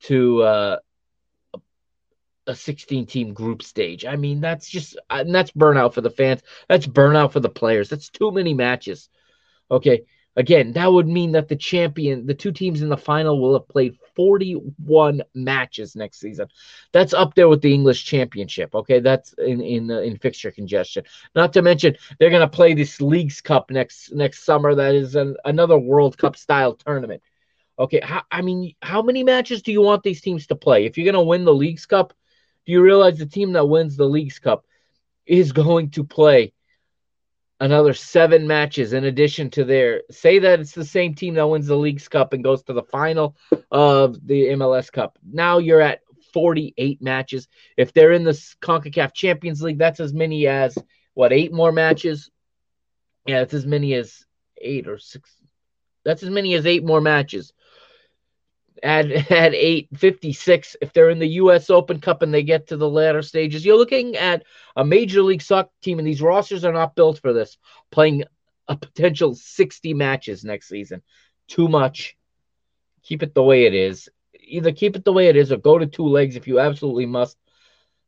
[0.03, 0.77] to uh,
[2.47, 4.05] a 16 team group stage.
[4.05, 6.41] I mean, that's just and that's burnout for the fans.
[6.67, 7.89] That's burnout for the players.
[7.89, 9.09] That's too many matches.
[9.69, 10.03] Okay,
[10.37, 13.67] Again, that would mean that the champion, the two teams in the final, will have
[13.67, 16.47] played 41 matches next season.
[16.93, 18.73] That's up there with the English Championship.
[18.73, 21.03] Okay, that's in in uh, in fixture congestion.
[21.35, 24.73] Not to mention they're going to play this Leagues Cup next next summer.
[24.73, 27.21] That is an, another World Cup style tournament.
[27.77, 30.85] Okay, how, I mean, how many matches do you want these teams to play?
[30.85, 32.13] If you're going to win the Leagues Cup,
[32.65, 34.65] do you realize the team that wins the Leagues Cup
[35.25, 36.53] is going to play
[37.61, 41.67] another seven matches in addition to their say that it's the same team that wins
[41.67, 43.37] the league's cup and goes to the final
[43.69, 45.17] of the MLS Cup.
[45.31, 46.01] Now you're at
[46.33, 47.47] 48 matches.
[47.77, 48.31] If they're in the
[48.61, 50.75] CONCACAF Champions League, that's as many as
[51.13, 52.31] what, eight more matches?
[53.27, 54.25] Yeah, it's as many as
[54.59, 55.29] eight or six.
[56.03, 57.53] That's as many as eight more matches
[58.83, 62.89] at at 856 if they're in the US Open Cup and they get to the
[62.89, 64.43] latter stages you're looking at
[64.75, 67.57] a major league soccer team and these rosters are not built for this
[67.91, 68.23] playing
[68.67, 71.01] a potential 60 matches next season.
[71.47, 72.15] Too much.
[73.03, 74.09] Keep it the way it is.
[74.39, 77.05] Either keep it the way it is or go to two legs if you absolutely
[77.05, 77.37] must.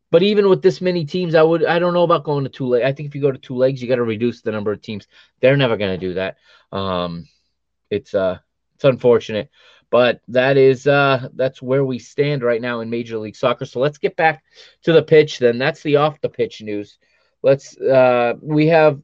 [0.09, 2.67] But even with this many teams I would I don't know about going to two
[2.67, 4.71] legs I think if you go to two legs you got to reduce the number
[4.71, 5.07] of teams.
[5.41, 6.37] They're never going to do that.
[6.71, 7.27] Um
[7.89, 8.39] it's uh
[8.75, 9.49] it's unfortunate
[9.93, 13.63] but that is uh, that's where we stand right now in Major League Soccer.
[13.65, 14.43] So let's get back
[14.85, 15.37] to the pitch.
[15.37, 16.97] Then that's the off the pitch news.
[17.43, 18.99] Let's uh, we have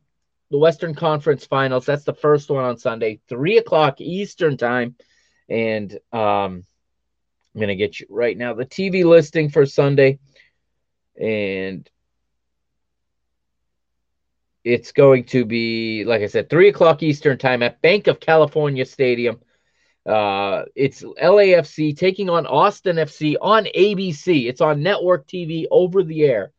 [0.49, 1.85] the Western Conference Finals.
[1.85, 4.95] That's the first one on Sunday, three o'clock Eastern time,
[5.47, 6.63] and um,
[7.53, 10.17] I'm gonna get you right now the TV listing for Sunday,
[11.21, 11.87] and
[14.63, 18.85] it's going to be like I said, three o'clock Eastern time at Banc of California
[18.85, 19.39] Stadium.
[20.05, 24.47] Uh, it's LAFC taking on Austin FC on ABC.
[24.47, 26.51] It's on network TV over the air.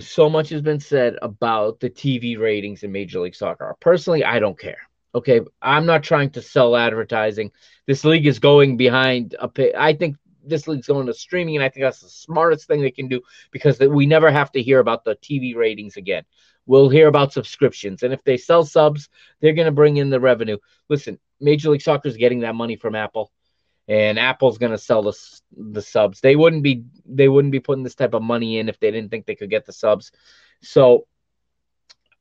[0.00, 3.76] So much has been said about the TV ratings in Major League Soccer.
[3.80, 4.78] Personally, I don't care.
[5.14, 7.52] Okay, I'm not trying to sell advertising.
[7.86, 9.74] This league is going behind a pay.
[9.76, 12.90] I think this league's going to streaming, and I think that's the smartest thing they
[12.90, 13.20] can do
[13.50, 16.24] because we never have to hear about the TV ratings again.
[16.66, 19.08] We'll hear about subscriptions, and if they sell subs,
[19.40, 20.58] they're going to bring in the revenue.
[20.88, 23.32] Listen, Major League Soccer is getting that money from Apple,
[23.88, 25.16] and Apple's going to sell the
[25.56, 26.20] the subs.
[26.20, 29.10] They wouldn't be they wouldn't be putting this type of money in if they didn't
[29.10, 30.12] think they could get the subs.
[30.60, 31.06] So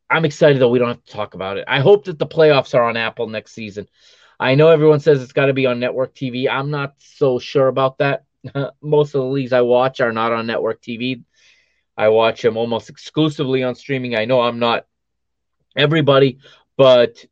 [0.10, 1.66] I'm excited that we don't have to talk about it.
[1.68, 3.88] I hope that the playoffs are on Apple next season.
[4.40, 6.50] I know everyone says it's got to be on network TV.
[6.50, 8.26] I'm not so sure about that.
[8.82, 11.24] Most of the leagues I watch are not on network TV.
[11.98, 14.16] I watch them almost exclusively on streaming.
[14.16, 14.86] I know I'm not
[15.76, 16.40] everybody,
[16.78, 17.24] but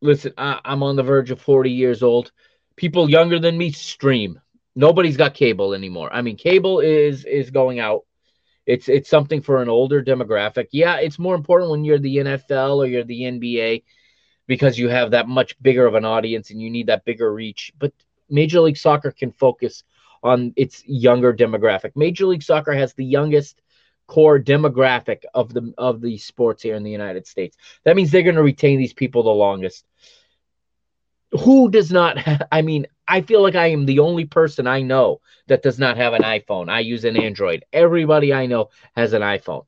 [0.00, 2.32] listen, I, am on the verge of 40 years old.
[2.76, 4.40] People younger than me stream.
[4.74, 6.10] Nobody's got cable anymore.
[6.12, 8.04] I mean, cable is is going out.
[8.64, 10.68] It's it's something for an older demographic.
[10.72, 13.82] Yeah, it's more important when you're the NFL or you're the NBA
[14.46, 17.72] because you have that much bigger of an audience and you need that bigger reach.
[17.78, 17.92] But
[18.30, 19.84] Major League Soccer can focus
[20.22, 21.92] on its younger demographic.
[21.94, 23.60] Major League Soccer has the youngest
[24.12, 27.56] core demographic of the of the sports here in the United States.
[27.84, 29.86] That means they're going to retain these people the longest.
[31.40, 32.18] Who does not
[32.52, 35.96] I mean, I feel like I am the only person I know that does not
[35.96, 36.68] have an iPhone.
[36.68, 37.64] I use an Android.
[37.72, 39.64] Everybody I know has an iPhone.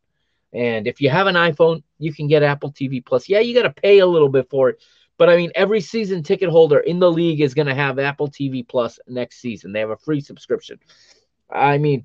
[0.52, 3.30] And if you have an iPhone, you can get Apple TV Plus.
[3.30, 4.84] Yeah, you got to pay a little bit for it.
[5.16, 8.28] But I mean, every season ticket holder in the league is going to have Apple
[8.28, 9.72] TV Plus next season.
[9.72, 10.80] They have a free subscription.
[11.50, 12.04] I mean,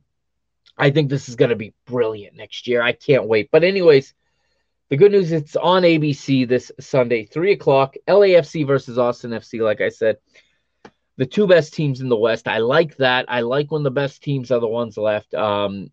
[0.80, 2.82] I think this is going to be brilliant next year.
[2.82, 3.50] I can't wait.
[3.52, 4.14] But, anyways,
[4.90, 7.96] the good news is it's on ABC this Sunday, 3 o'clock.
[8.08, 10.18] LAFC versus Austin FC, like I said
[11.20, 12.48] the two best teams in the West.
[12.48, 13.26] I like that.
[13.28, 15.34] I like when the best teams are the ones left.
[15.34, 15.92] Um,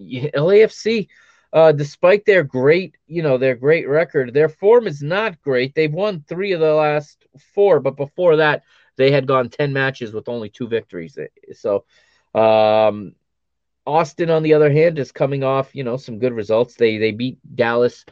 [0.00, 1.06] LAFC,
[1.52, 5.76] uh, despite their great, you know, their great record, their form is not great.
[5.76, 7.24] They've won three of the last
[7.54, 8.64] four, but before that,
[8.96, 11.16] they had gone ten matches with only two victories.
[11.52, 11.84] So,
[12.34, 13.14] um,
[13.86, 16.74] Austin, on the other hand, is coming off, you know, some good results.
[16.74, 18.04] They they beat Dallas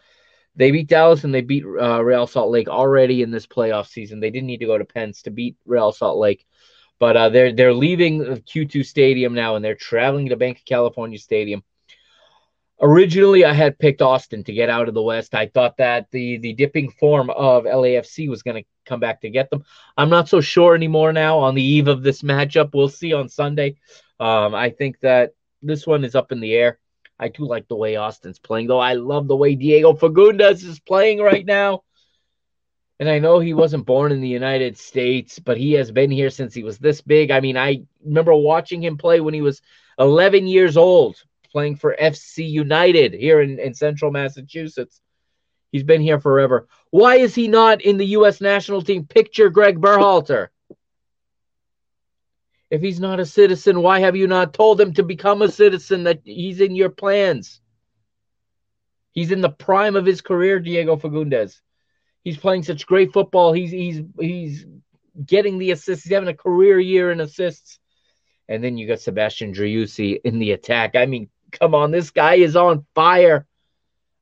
[0.56, 4.20] they beat Dallas and they beat uh, Real Salt Lake already in this playoff season.
[4.20, 6.46] They didn't need to go to Pence to beat Real Salt Lake,
[6.98, 11.18] but uh, they're they're leaving Q2 Stadium now and they're traveling to Banc of California
[11.18, 11.62] Stadium.
[12.82, 15.34] Originally, I had picked Austin to get out of the West.
[15.34, 19.30] I thought that the the dipping form of LAFC was going to come back to
[19.30, 19.64] get them.
[19.96, 21.38] I'm not so sure anymore now.
[21.38, 23.76] On the eve of this matchup, we'll see on Sunday.
[24.18, 26.78] Um, I think that this one is up in the air.
[27.18, 28.78] I do like the way Austin's playing, though.
[28.78, 31.82] I love the way Diego Fagundez is playing right now.
[32.98, 36.30] And I know he wasn't born in the United States, but he has been here
[36.30, 37.30] since he was this big.
[37.30, 39.62] I mean, I remember watching him play when he was
[39.98, 41.16] 11 years old,
[41.50, 45.00] playing for FC United here in, in central Massachusetts.
[45.72, 46.68] He's been here forever.
[46.90, 48.40] Why is he not in the U.S.
[48.40, 49.06] national team?
[49.06, 50.48] Picture Greg Berhalter.
[52.70, 56.04] If he's not a citizen, why have you not told him to become a citizen
[56.04, 57.60] that he's in your plans?
[59.12, 61.60] He's in the prime of his career, Diego Fagundez.
[62.22, 63.52] He's playing such great football.
[63.52, 64.66] He's he's he's
[65.24, 66.04] getting the assists.
[66.04, 67.80] He's having a career year in assists.
[68.48, 70.94] And then you got Sebastian Driussi in the attack.
[70.94, 73.46] I mean, come on, this guy is on fire.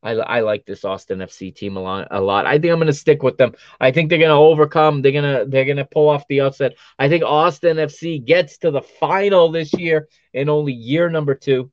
[0.09, 2.47] I, I like this Austin FC team a lot, a lot.
[2.47, 3.55] I think I'm going to stick with them.
[3.79, 5.03] I think they're going to overcome.
[5.03, 6.77] They're going to they're going to pull off the upset.
[6.99, 11.71] I think Austin FC gets to the final this year in only year number 2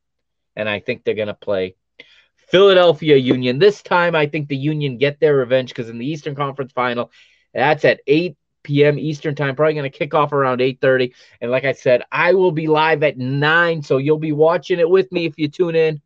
[0.55, 1.75] and I think they're going to play
[2.35, 3.57] Philadelphia Union.
[3.57, 7.11] This time I think the Union get their revenge cuz in the Eastern Conference final,
[7.53, 8.99] that's at 8 p.m.
[8.99, 11.13] Eastern time, probably going to kick off around 8:30.
[11.39, 14.89] And like I said, I will be live at 9, so you'll be watching it
[14.89, 16.01] with me if you tune in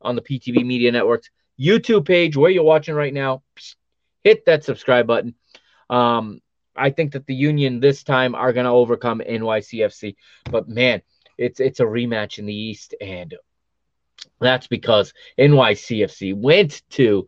[0.00, 3.42] on the PTB Media Network's YouTube page where you're watching right now.
[4.22, 5.34] Hit that subscribe button.
[5.90, 6.40] Um,
[6.76, 10.16] I think that the Union this time are going to overcome NYCFC,
[10.50, 11.02] but man,
[11.36, 13.34] it's it's a rematch in the East, and
[14.40, 17.26] that's because NYCFC went to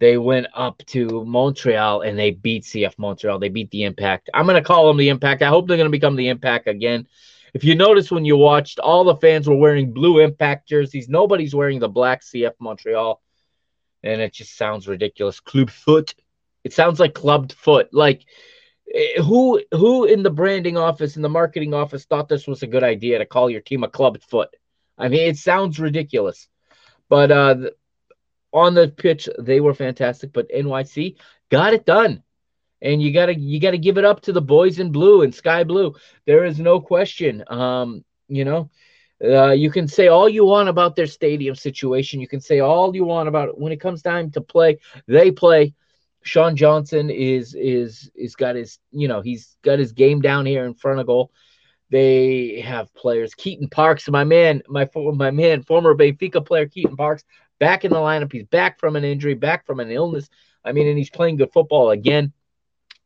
[0.00, 3.38] they went up to Montreal and they beat CF Montreal.
[3.38, 4.30] They beat the Impact.
[4.32, 5.42] I'm going to call them the Impact.
[5.42, 7.08] I hope they're going to become the Impact again.
[7.58, 11.08] If you notice when you watched, all the fans were wearing blue Impact jerseys.
[11.08, 13.20] Nobody's wearing the black CF Montreal,
[14.04, 15.40] and it just sounds ridiculous.
[15.40, 16.14] Club foot.
[16.62, 17.88] It sounds like clubbed foot.
[17.92, 18.26] Like
[18.94, 22.68] eh, who who in the branding office in the marketing office thought this was a
[22.68, 24.54] good idea to call your team a clubbed foot?
[24.96, 26.46] I mean, it sounds ridiculous.
[27.08, 27.70] But uh,
[28.52, 30.32] on the pitch, they were fantastic.
[30.32, 31.16] But NYC
[31.50, 32.22] got it done
[32.82, 35.64] and you gotta you gotta give it up to the boys in blue and sky
[35.64, 35.94] blue.
[36.26, 37.44] There is no question.
[37.48, 38.70] Um, you know,
[39.22, 42.20] Uh, you can say all you want about their stadium situation.
[42.20, 43.58] You can say all you want about it.
[43.58, 45.74] When it comes time to play, they play.
[46.22, 50.64] Sean Johnson is is is got his you know he's got his game down here
[50.66, 51.32] in front of goal.
[51.90, 53.34] They have players.
[53.34, 57.24] Keaton Parks, my man, my my man, former Benfica player Keaton Parks,
[57.58, 58.32] back in the lineup.
[58.32, 60.28] He's back from an injury, back from an illness.
[60.64, 62.32] I mean, and he's playing good football again.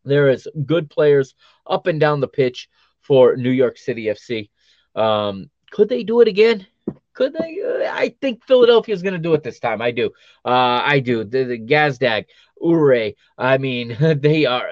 [0.05, 1.35] There is good players
[1.67, 2.69] up and down the pitch
[3.01, 4.51] for New York City FC.
[4.95, 6.67] Um, could they do it again?
[7.15, 7.61] Could they?
[7.63, 9.83] Uh, I think Philadelphia is going to do it this time.
[9.83, 10.11] I do.
[10.45, 11.25] Uh, I do.
[11.25, 12.27] The, the Gazdag,
[12.63, 13.15] Uhre.
[13.37, 14.67] I mean, they are.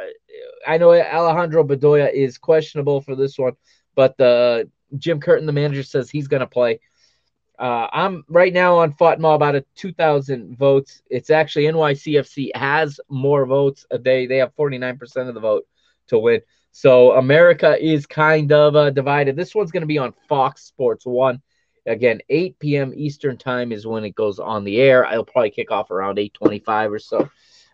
[0.67, 3.55] I know Alejandro Bedoya is questionable for this one,
[3.95, 6.81] but the Jim Curtin, the manager, says he's going to play.
[7.61, 11.03] Uh, I'm right now on FotMob about a 2,000 votes.
[11.11, 13.85] It's actually NYCFC has more votes.
[13.91, 15.67] They they have 49% of the vote
[16.07, 16.41] to win.
[16.73, 19.37] So America is kind of uh, divided.
[19.37, 21.43] This one's going to be on Fox Sports One.
[21.85, 22.93] Again, 8 p.m.
[22.97, 25.05] Eastern time is when it goes on the air.
[25.05, 27.31] I'll probably kick off around 8:25 or so.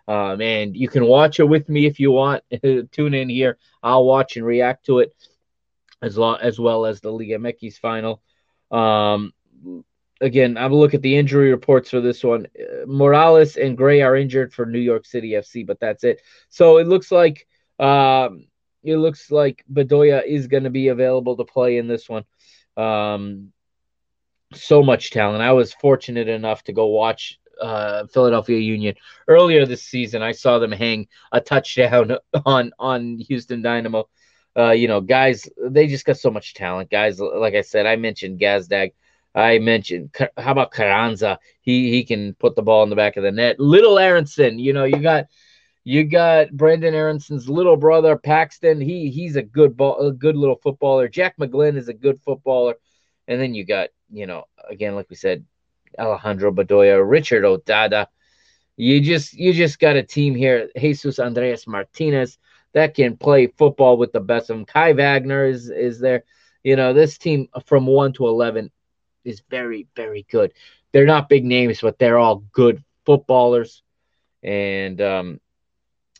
[0.08, 2.42] Um, and you can watch it with me if you want.
[2.90, 3.56] Tune in here.
[3.84, 5.14] I'll watch and react to it
[6.02, 8.20] as as well as the Liga MX final.
[8.72, 9.32] Um,
[10.20, 12.46] again, I'm look at the injury reports for this one.
[12.58, 16.22] Uh, Morales and Gray are injured for New York City FC, but that's it.
[16.48, 17.46] So it looks like
[17.78, 18.46] um,
[18.82, 22.24] it looks like Bedoya is going to be available to play in this one.
[22.76, 23.52] Um,
[24.54, 25.42] so much talent.
[25.42, 28.94] I was fortunate enough to go watch uh, Philadelphia Union
[29.28, 30.22] earlier this season.
[30.22, 34.08] I saw them hang a touchdown on on Houston Dynamo.
[34.56, 36.90] Uh, you know, guys, they just got so much talent.
[36.90, 38.92] Guys, like I said, I mentioned Gazdag.
[39.36, 41.38] I mentioned how about Carranza?
[41.60, 43.60] He he can put the ball in the back of the net.
[43.60, 45.26] Little Aaronson, you know, you got
[45.84, 48.80] you got Brandon Aaronson's little brother Paxton.
[48.80, 51.06] He he's a good ball, a good little footballer.
[51.06, 52.76] Jack McGlynn is a good footballer,
[53.28, 55.44] and then you got you know again like we said,
[55.98, 58.06] Alejandro Bedoya, Richard Odada.
[58.78, 60.70] You just you just got a team here.
[60.78, 62.38] Jesus Andreas Martinez
[62.72, 64.64] that can play football with the best of them.
[64.64, 66.24] Kai Wagner is is there.
[66.64, 68.70] You know this team from one to eleven
[69.26, 70.52] is very, very good.
[70.92, 73.82] They're not big names, but they're all good footballers.
[74.42, 75.40] And um,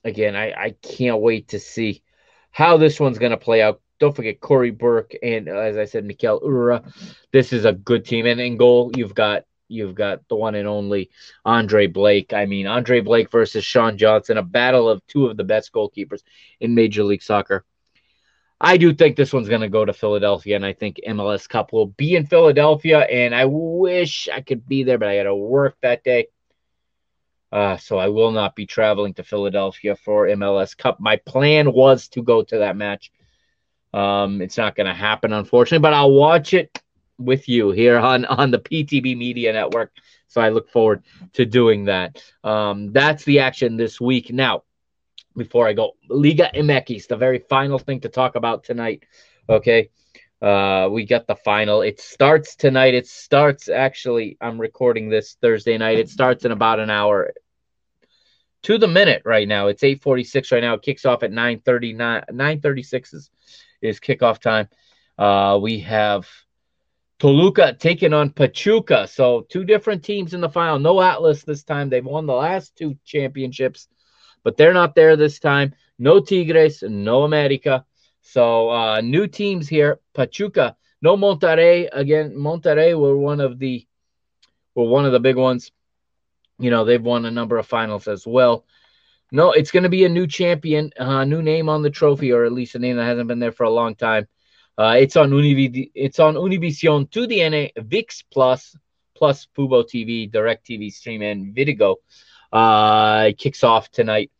[0.04, 2.02] again, I, I can't wait to see
[2.50, 3.80] how this one's going to play out.
[3.98, 6.84] Don't forget Cory Burke and, as I said, Mikel Uhre.
[7.32, 8.26] This is a good team.
[8.26, 11.10] And in goal, you've got you've got the one and only
[11.44, 12.32] Andre Blake.
[12.32, 16.22] I mean, Andre Blake versus Sean Johnson, a battle of two of the best goalkeepers
[16.60, 17.64] in Major League Soccer.
[18.60, 21.72] I do think this one's going to go to Philadelphia, and I think MLS Cup
[21.72, 23.00] will be in Philadelphia.
[23.00, 26.28] And I wish I could be there, but I had to work that day.
[27.52, 31.00] Uh, so I will not be traveling to Philadelphia for MLS Cup.
[31.00, 33.12] My plan was to go to that match.
[33.92, 36.82] Um, it's not going to happen, unfortunately, but I'll watch it
[37.18, 39.92] with you here on on the PTB Media Network.
[40.28, 41.04] So I look forward
[41.34, 42.22] to doing that.
[42.42, 44.32] Um, that's the action this week.
[44.32, 44.64] Now,
[45.36, 45.92] before I go.
[46.08, 49.04] Liga MX, the very final thing to talk about tonight.
[49.48, 49.90] Okay.
[50.40, 51.82] Uh, we got the final.
[51.82, 52.94] It starts tonight.
[52.94, 54.36] It starts actually.
[54.40, 55.98] I'm recording this Thursday night.
[55.98, 57.32] It starts in about an hour
[58.64, 59.68] to the minute right now.
[59.68, 60.74] It's 8:46 right now.
[60.74, 62.24] It kicks off at 9:39.
[62.30, 63.30] 9:36 is
[63.80, 64.68] is kickoff time.
[65.18, 66.28] Uh, we have
[67.18, 69.08] Toluca taking on Pachuca.
[69.08, 70.78] So two different teams in the final.
[70.78, 71.88] No Atlas this time.
[71.88, 73.88] They've won the last two championships
[74.46, 75.74] but they're not there this time.
[75.98, 77.84] No Tigres, no America.
[78.22, 79.98] So uh, new teams here.
[80.14, 81.88] Pachuca, no Monterrey.
[81.90, 83.84] Again, Monterrey were one of the
[84.76, 85.72] were one of the big ones.
[86.60, 88.64] You know, they've won a number of finals as well.
[89.32, 92.30] No, it's going to be a new champion, a uh, new name on the trophy,
[92.30, 94.28] or at least a name that hasn't been there for a long time.
[94.78, 98.76] Uh, it's on Univ- it's on Univision, TUDN, VIX Plus,
[99.16, 101.96] plus Fubo TV, Direct TV Stream, and Video.
[102.56, 104.30] Uh, it kicks off tonight,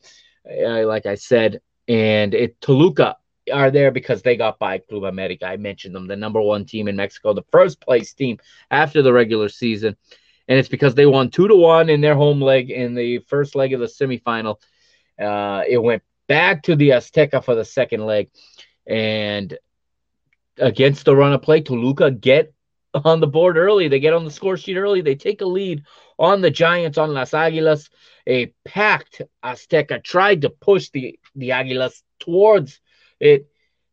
[0.51, 3.17] uh, like I said, and it Toluca
[3.53, 5.45] are there because they got by Club America.
[5.45, 8.39] I mentioned them, the number one team in Mexico, the first place team
[8.71, 9.99] after the regular season,
[10.49, 13.55] and it's because they won two to one in their home leg in the first
[13.55, 14.63] leg of the semifinal.
[15.21, 18.31] Uh, it went back to the Azteca for the second leg,
[18.87, 19.59] and
[20.57, 22.55] against the run of play, Toluca get
[22.95, 23.89] on the board early.
[23.89, 25.03] They get on the score sheet early.
[25.03, 25.85] They take a lead
[26.19, 27.89] on the Giants, on Las Águilas.
[28.27, 32.81] A packed Azteca tried to push the, the Águilas towards
[33.21, 33.49] it.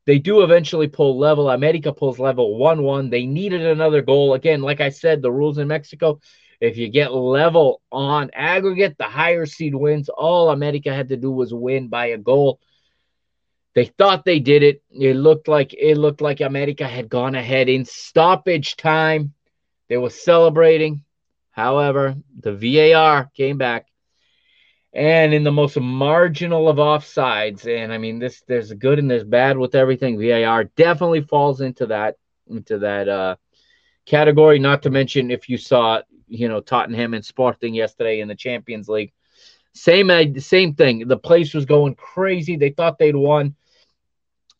[0.06, 1.50] They do eventually pull level.
[1.50, 3.10] America pulls level 1 1.
[3.10, 4.34] They needed another goal.
[4.34, 6.20] Again, like I said, the rules in Mexico
[6.64, 10.08] if you get level on aggregate, the higher seed wins.
[10.08, 12.62] All America had to do was win by a goal.
[13.76, 14.82] They thought they did it.
[14.90, 19.34] It looked like it looked like America had gone ahead in stoppage time.
[19.90, 21.04] They were celebrating.
[21.54, 23.88] However, the VAR came back
[24.92, 27.68] and in the most marginal of offsides.
[27.68, 30.20] And I mean, this there's good and there's bad with everything.
[30.20, 32.18] VAR definitely falls into that
[32.48, 33.36] into that uh,
[34.06, 34.58] category.
[34.58, 38.90] Not to mention if you saw you know Tottenham and Sporting yesterday in the Champions
[38.90, 39.14] League,
[39.76, 40.10] same
[40.40, 41.08] same thing.
[41.08, 42.56] The place was going crazy.
[42.56, 43.56] They thought they'd won.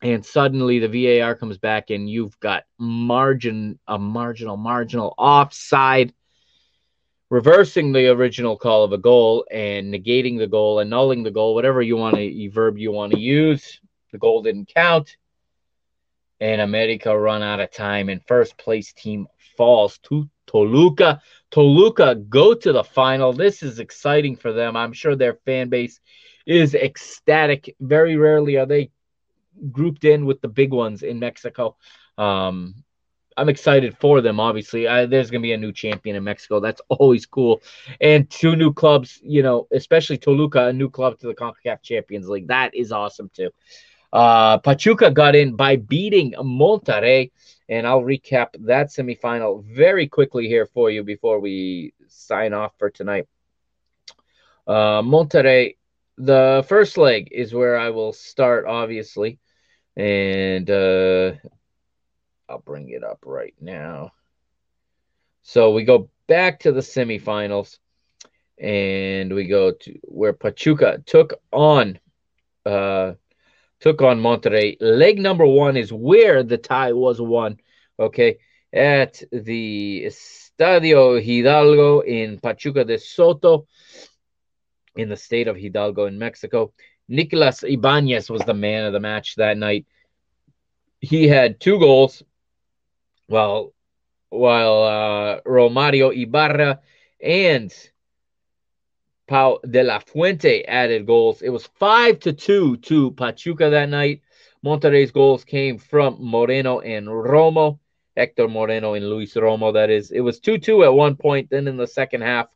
[0.04, 6.14] And suddenly the VAR comes back and you've got margin a marginal marginal offside
[7.34, 11.82] reversing the original call of a goal and negating the goal, annulling the goal, whatever
[11.82, 13.82] you want to verb you want to use.
[14.12, 15.18] The goal didn't count.
[16.40, 19.26] And America run out of time, and first place team
[19.58, 21.24] falls to Toluca.
[21.50, 23.34] Toluca go to the final.
[23.34, 24.76] This is exciting for them.
[24.76, 26.00] I'm sure their fan base
[26.46, 27.76] is ecstatic.
[27.80, 28.92] Very rarely are they
[29.72, 31.78] grouped in with the big ones in Mexico.
[32.16, 32.84] Um,
[33.38, 34.40] I'm excited for them.
[34.40, 36.60] Obviously, I, there's going to be a new champion in Mexico.
[36.60, 37.62] That's always cool.
[38.02, 42.28] And two new clubs, you know, especially Toluca, a new club to the Concacaf Champions
[42.28, 42.48] League.
[42.48, 43.50] That is awesome too.
[44.12, 47.32] Uh, Pachuca got in by beating Monterrey,
[47.68, 52.92] and I'll recap that semifinal very quickly here for you before we sign off for
[52.92, 53.28] tonight.
[54.68, 55.78] Uh, Monterrey,
[56.18, 59.40] the first leg is where I will start, obviously,
[59.96, 61.32] and uh,
[62.50, 64.12] I'll bring it up right now.
[65.44, 67.80] So we go back to the semifinals
[68.60, 72.00] and we go to where Pachuca took on
[72.66, 73.14] uh
[73.80, 74.78] took on Monterrey.
[74.80, 77.58] Leg number 1 is where the tie was won,
[78.00, 78.38] okay?
[78.72, 83.68] At the Estadio Hidalgo in Pachuca de Soto
[84.96, 86.72] in the state of Hidalgo in Mexico.
[87.10, 89.86] Nicolas Ibanez was the man of the match that night.
[91.02, 92.24] He had two goals
[93.34, 93.74] well,
[94.30, 96.80] while uh, Romario Ibarra
[97.20, 97.74] and
[99.28, 101.42] Pau de la Fuente added goals.
[101.42, 104.22] It was five to two to Pachuca that night.
[104.64, 107.80] Monterrey's goals came from Moreno and Romo,
[108.16, 109.74] Hector Moreno and Luis Romo.
[109.74, 111.50] That is, it was two two at one point.
[111.50, 112.50] Then in the second half,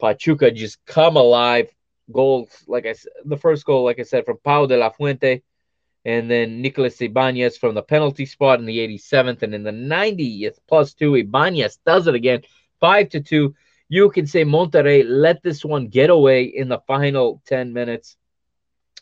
[0.00, 1.70] Pachuca just come alive.
[2.10, 5.42] Goals, like I said, the first goal, like I said, from Pau de la Fuente
[6.08, 10.56] and then Nicolas Ibanez from the penalty spot in the 87th, and in the 90th
[10.66, 12.40] plus two, Ibanez does it again,
[12.80, 13.54] five to two.
[13.90, 18.16] You can say Monterrey let this one get away in the final 10 minutes.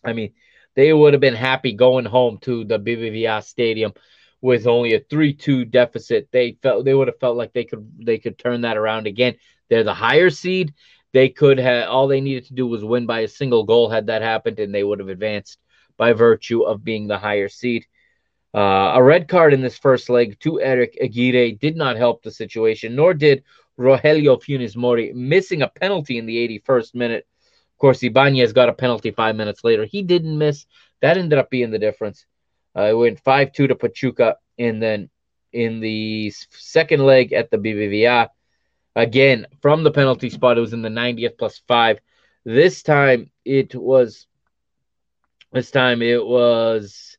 [0.04, 0.32] I mean,
[0.74, 3.92] they would have been happy going home to the BBVA Stadium
[4.40, 6.28] with only a 3-2 deficit.
[6.32, 9.36] They felt they would have felt like they could they could turn that around again.
[9.68, 10.74] They're the higher seed.
[11.12, 14.08] They could have all they needed to do was win by a single goal had
[14.08, 15.60] that happened, and they would have advanced
[15.96, 17.86] by virtue of being the higher seed.
[18.54, 22.30] Uh, a red card in this first leg to Eric Aguirre did not help the
[22.30, 23.44] situation, nor did
[23.78, 27.26] Rogelio Funes Mori, missing a penalty in the 81st minute.
[27.74, 29.84] Of course, Ibanez got a penalty five minutes later.
[29.84, 30.64] He didn't miss.
[31.02, 32.24] That ended up being the difference.
[32.74, 34.36] Uh, it went 5 2 to Pachuca.
[34.58, 35.10] And then
[35.52, 38.28] in the second leg at the BBVA,
[38.94, 42.00] again, from the penalty spot, it was in the 90th plus five.
[42.44, 44.26] This time it was
[45.56, 47.16] this time it was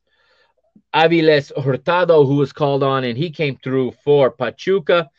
[0.94, 5.10] Aviles Hurtado who was called on, and he came through for Pachuca,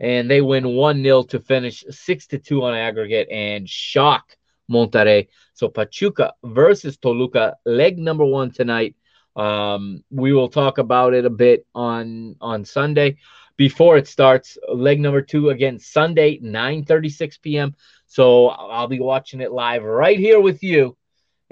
[0.00, 4.36] and they win 1 0 to finish 6 to 2 on aggregate and shock
[4.70, 5.28] Monterrey.
[5.52, 8.96] So Pachuca versus Toluca, leg number one tonight.
[9.36, 13.18] Um, we will talk about it a bit on on Sunday
[13.56, 14.56] before it starts.
[14.72, 17.74] Leg number two again Sunday, 9 36 p.m.
[18.06, 20.96] So I'll be watching it live right here with you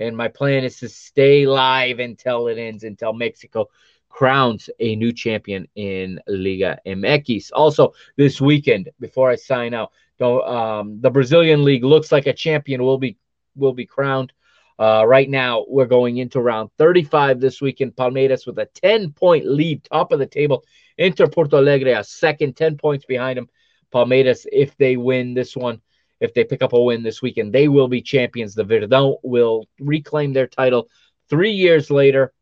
[0.03, 3.69] and my plan is to stay live until it ends, until Mexico
[4.09, 7.51] crowns a new champion in Liga MX.
[7.55, 12.83] Also, this weekend, before I sign out, um, the Brazilian league looks like a champion
[12.83, 13.17] will be
[13.57, 14.33] will be crowned.
[14.79, 17.95] Uh, right now, we're going into round 35 this weekend.
[17.95, 20.65] Palmeiras with a 10 point lead, top of the table.
[20.99, 23.49] Inter Porto Alegre, a second, 10 points behind them.
[23.93, 25.81] Palmeiras, if they win this one,
[26.23, 28.55] if they pick up a win this weekend, they will be champions.
[28.55, 30.89] The Verdão will reclaim their title
[31.29, 32.33] three years later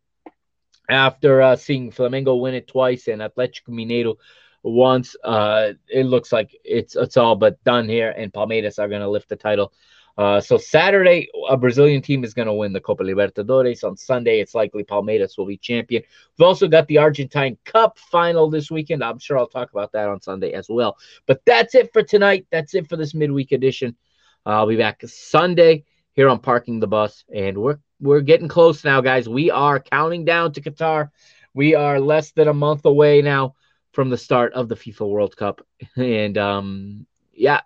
[0.89, 4.17] after uh, seeing Flamengo win it twice and Atletico Mineiro
[4.63, 5.17] once.
[5.25, 9.09] Uh, it looks like it's it's all but done here, and Palmeiras are going to
[9.09, 9.73] lift the title
[10.19, 13.85] uh, so Saturday, a Brazilian team is going to win the Copa Libertadores.
[13.85, 16.03] On Sunday, it's likely Palmeiras will be champion.
[16.39, 19.03] We've also got the Argentine Cup final this weekend.
[19.03, 20.99] I'm sure I'll talk about that on Sunday as well.
[21.27, 22.47] But that's it for tonight.
[22.51, 23.97] That's it for this midweek edition.
[24.45, 29.01] I'll be back Sunday here on Parking the Bus, and we're we're getting close now,
[29.01, 29.29] guys.
[29.29, 31.11] We are counting down to Qatar.
[31.55, 33.55] We are less than a month away now
[33.93, 35.67] from the start of the FIFA World Cup.
[35.97, 37.61] And um, yeah,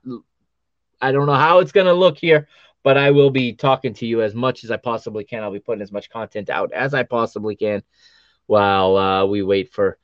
[1.05, 2.48] I don't know how it's going to look here,
[2.82, 5.43] but I will be talking to you as much as I possibly can.
[5.43, 7.82] I'll be putting as much content out as I possibly can
[8.47, 9.98] while uh, we wait for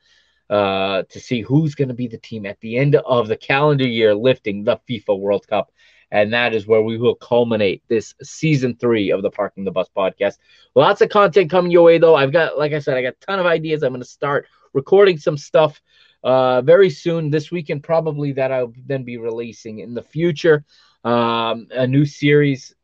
[0.51, 3.87] uh, to see who's going to be the team at the end of the calendar
[3.87, 5.71] year lifting the FIFA World Cup.
[6.11, 9.87] And that is where we will culminate this season three of the Parking the Bus
[9.95, 10.37] podcast.
[10.75, 12.15] Lots of content coming your way, though.
[12.15, 13.81] I've got, like I said, I got a ton of ideas.
[13.81, 15.81] I'm going to start recording some stuff
[16.23, 20.65] uh, very soon this weekend, probably that I'll then be releasing in the future.
[21.03, 22.75] Um, a new series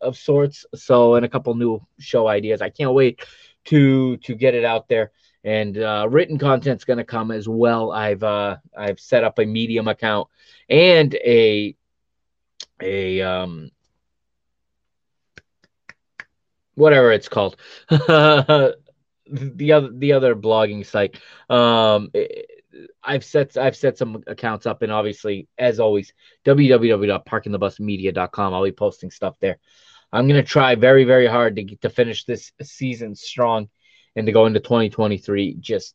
[0.00, 0.64] of sorts.
[0.74, 2.62] So, and a couple new show ideas.
[2.62, 3.20] I can't wait
[3.66, 5.10] to to get it out there
[5.46, 7.92] and uh, written content's going to come as well.
[7.92, 10.28] I've uh, I've set up a Medium account
[10.68, 11.76] and a
[12.82, 13.70] a um
[16.74, 17.56] whatever it's called
[17.88, 18.76] the
[19.72, 22.10] other the other blogging site um
[23.02, 26.12] I've set I've set some accounts up and obviously as always
[26.44, 29.58] www.parkingthebusmedia.com I'll be posting stuff there.
[30.12, 33.68] I'm to try very very hard to get, to finish this season strong
[34.14, 35.94] and to go into 2023 just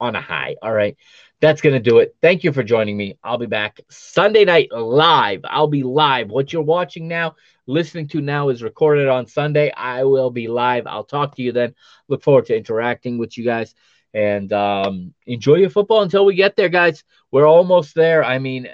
[0.00, 0.56] on a high.
[0.62, 0.96] All right.
[1.40, 2.16] That's to do it.
[2.20, 3.18] Thank you for joining me.
[3.22, 5.42] I'll be back Sunday night live.
[5.44, 6.30] I'll be live.
[6.30, 7.36] What you're watching now,
[7.66, 9.70] listening to now is recorded on Sunday.
[9.70, 10.86] I will be live.
[10.86, 11.74] I'll talk to you then.
[12.08, 13.74] Look forward to interacting with you guys
[14.14, 17.04] and um, enjoy your football until we get there, guys.
[17.30, 18.24] We're almost there.
[18.24, 18.68] I mean,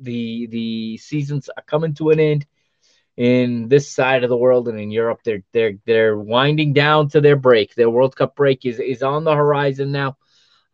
[0.00, 2.46] the the seasons are coming to an end
[3.16, 5.20] in this side of the world and in Europe.
[5.24, 7.74] They're they're they're winding down to their break.
[7.74, 10.16] Their World Cup break is is on the horizon now.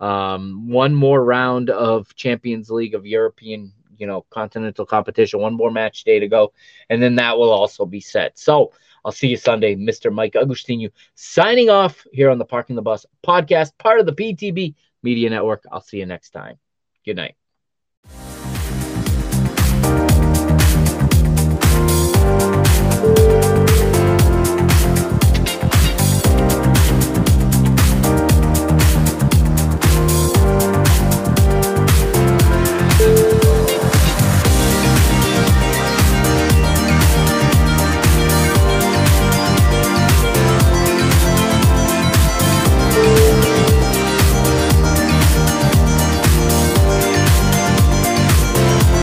[0.00, 5.40] Um, one more round of Champions League of European, you know, continental competition.
[5.40, 6.52] One more match day to go,
[6.90, 8.38] and then that will also be set.
[8.38, 8.72] So
[9.04, 10.12] I'll see you Sunday, Mr.
[10.12, 14.74] Mike Agostinho, signing off here on the Parking the Bus podcast, part of the PTB
[15.02, 15.64] Media Network.
[15.70, 16.56] I'll see you next time.
[17.04, 17.43] Good night.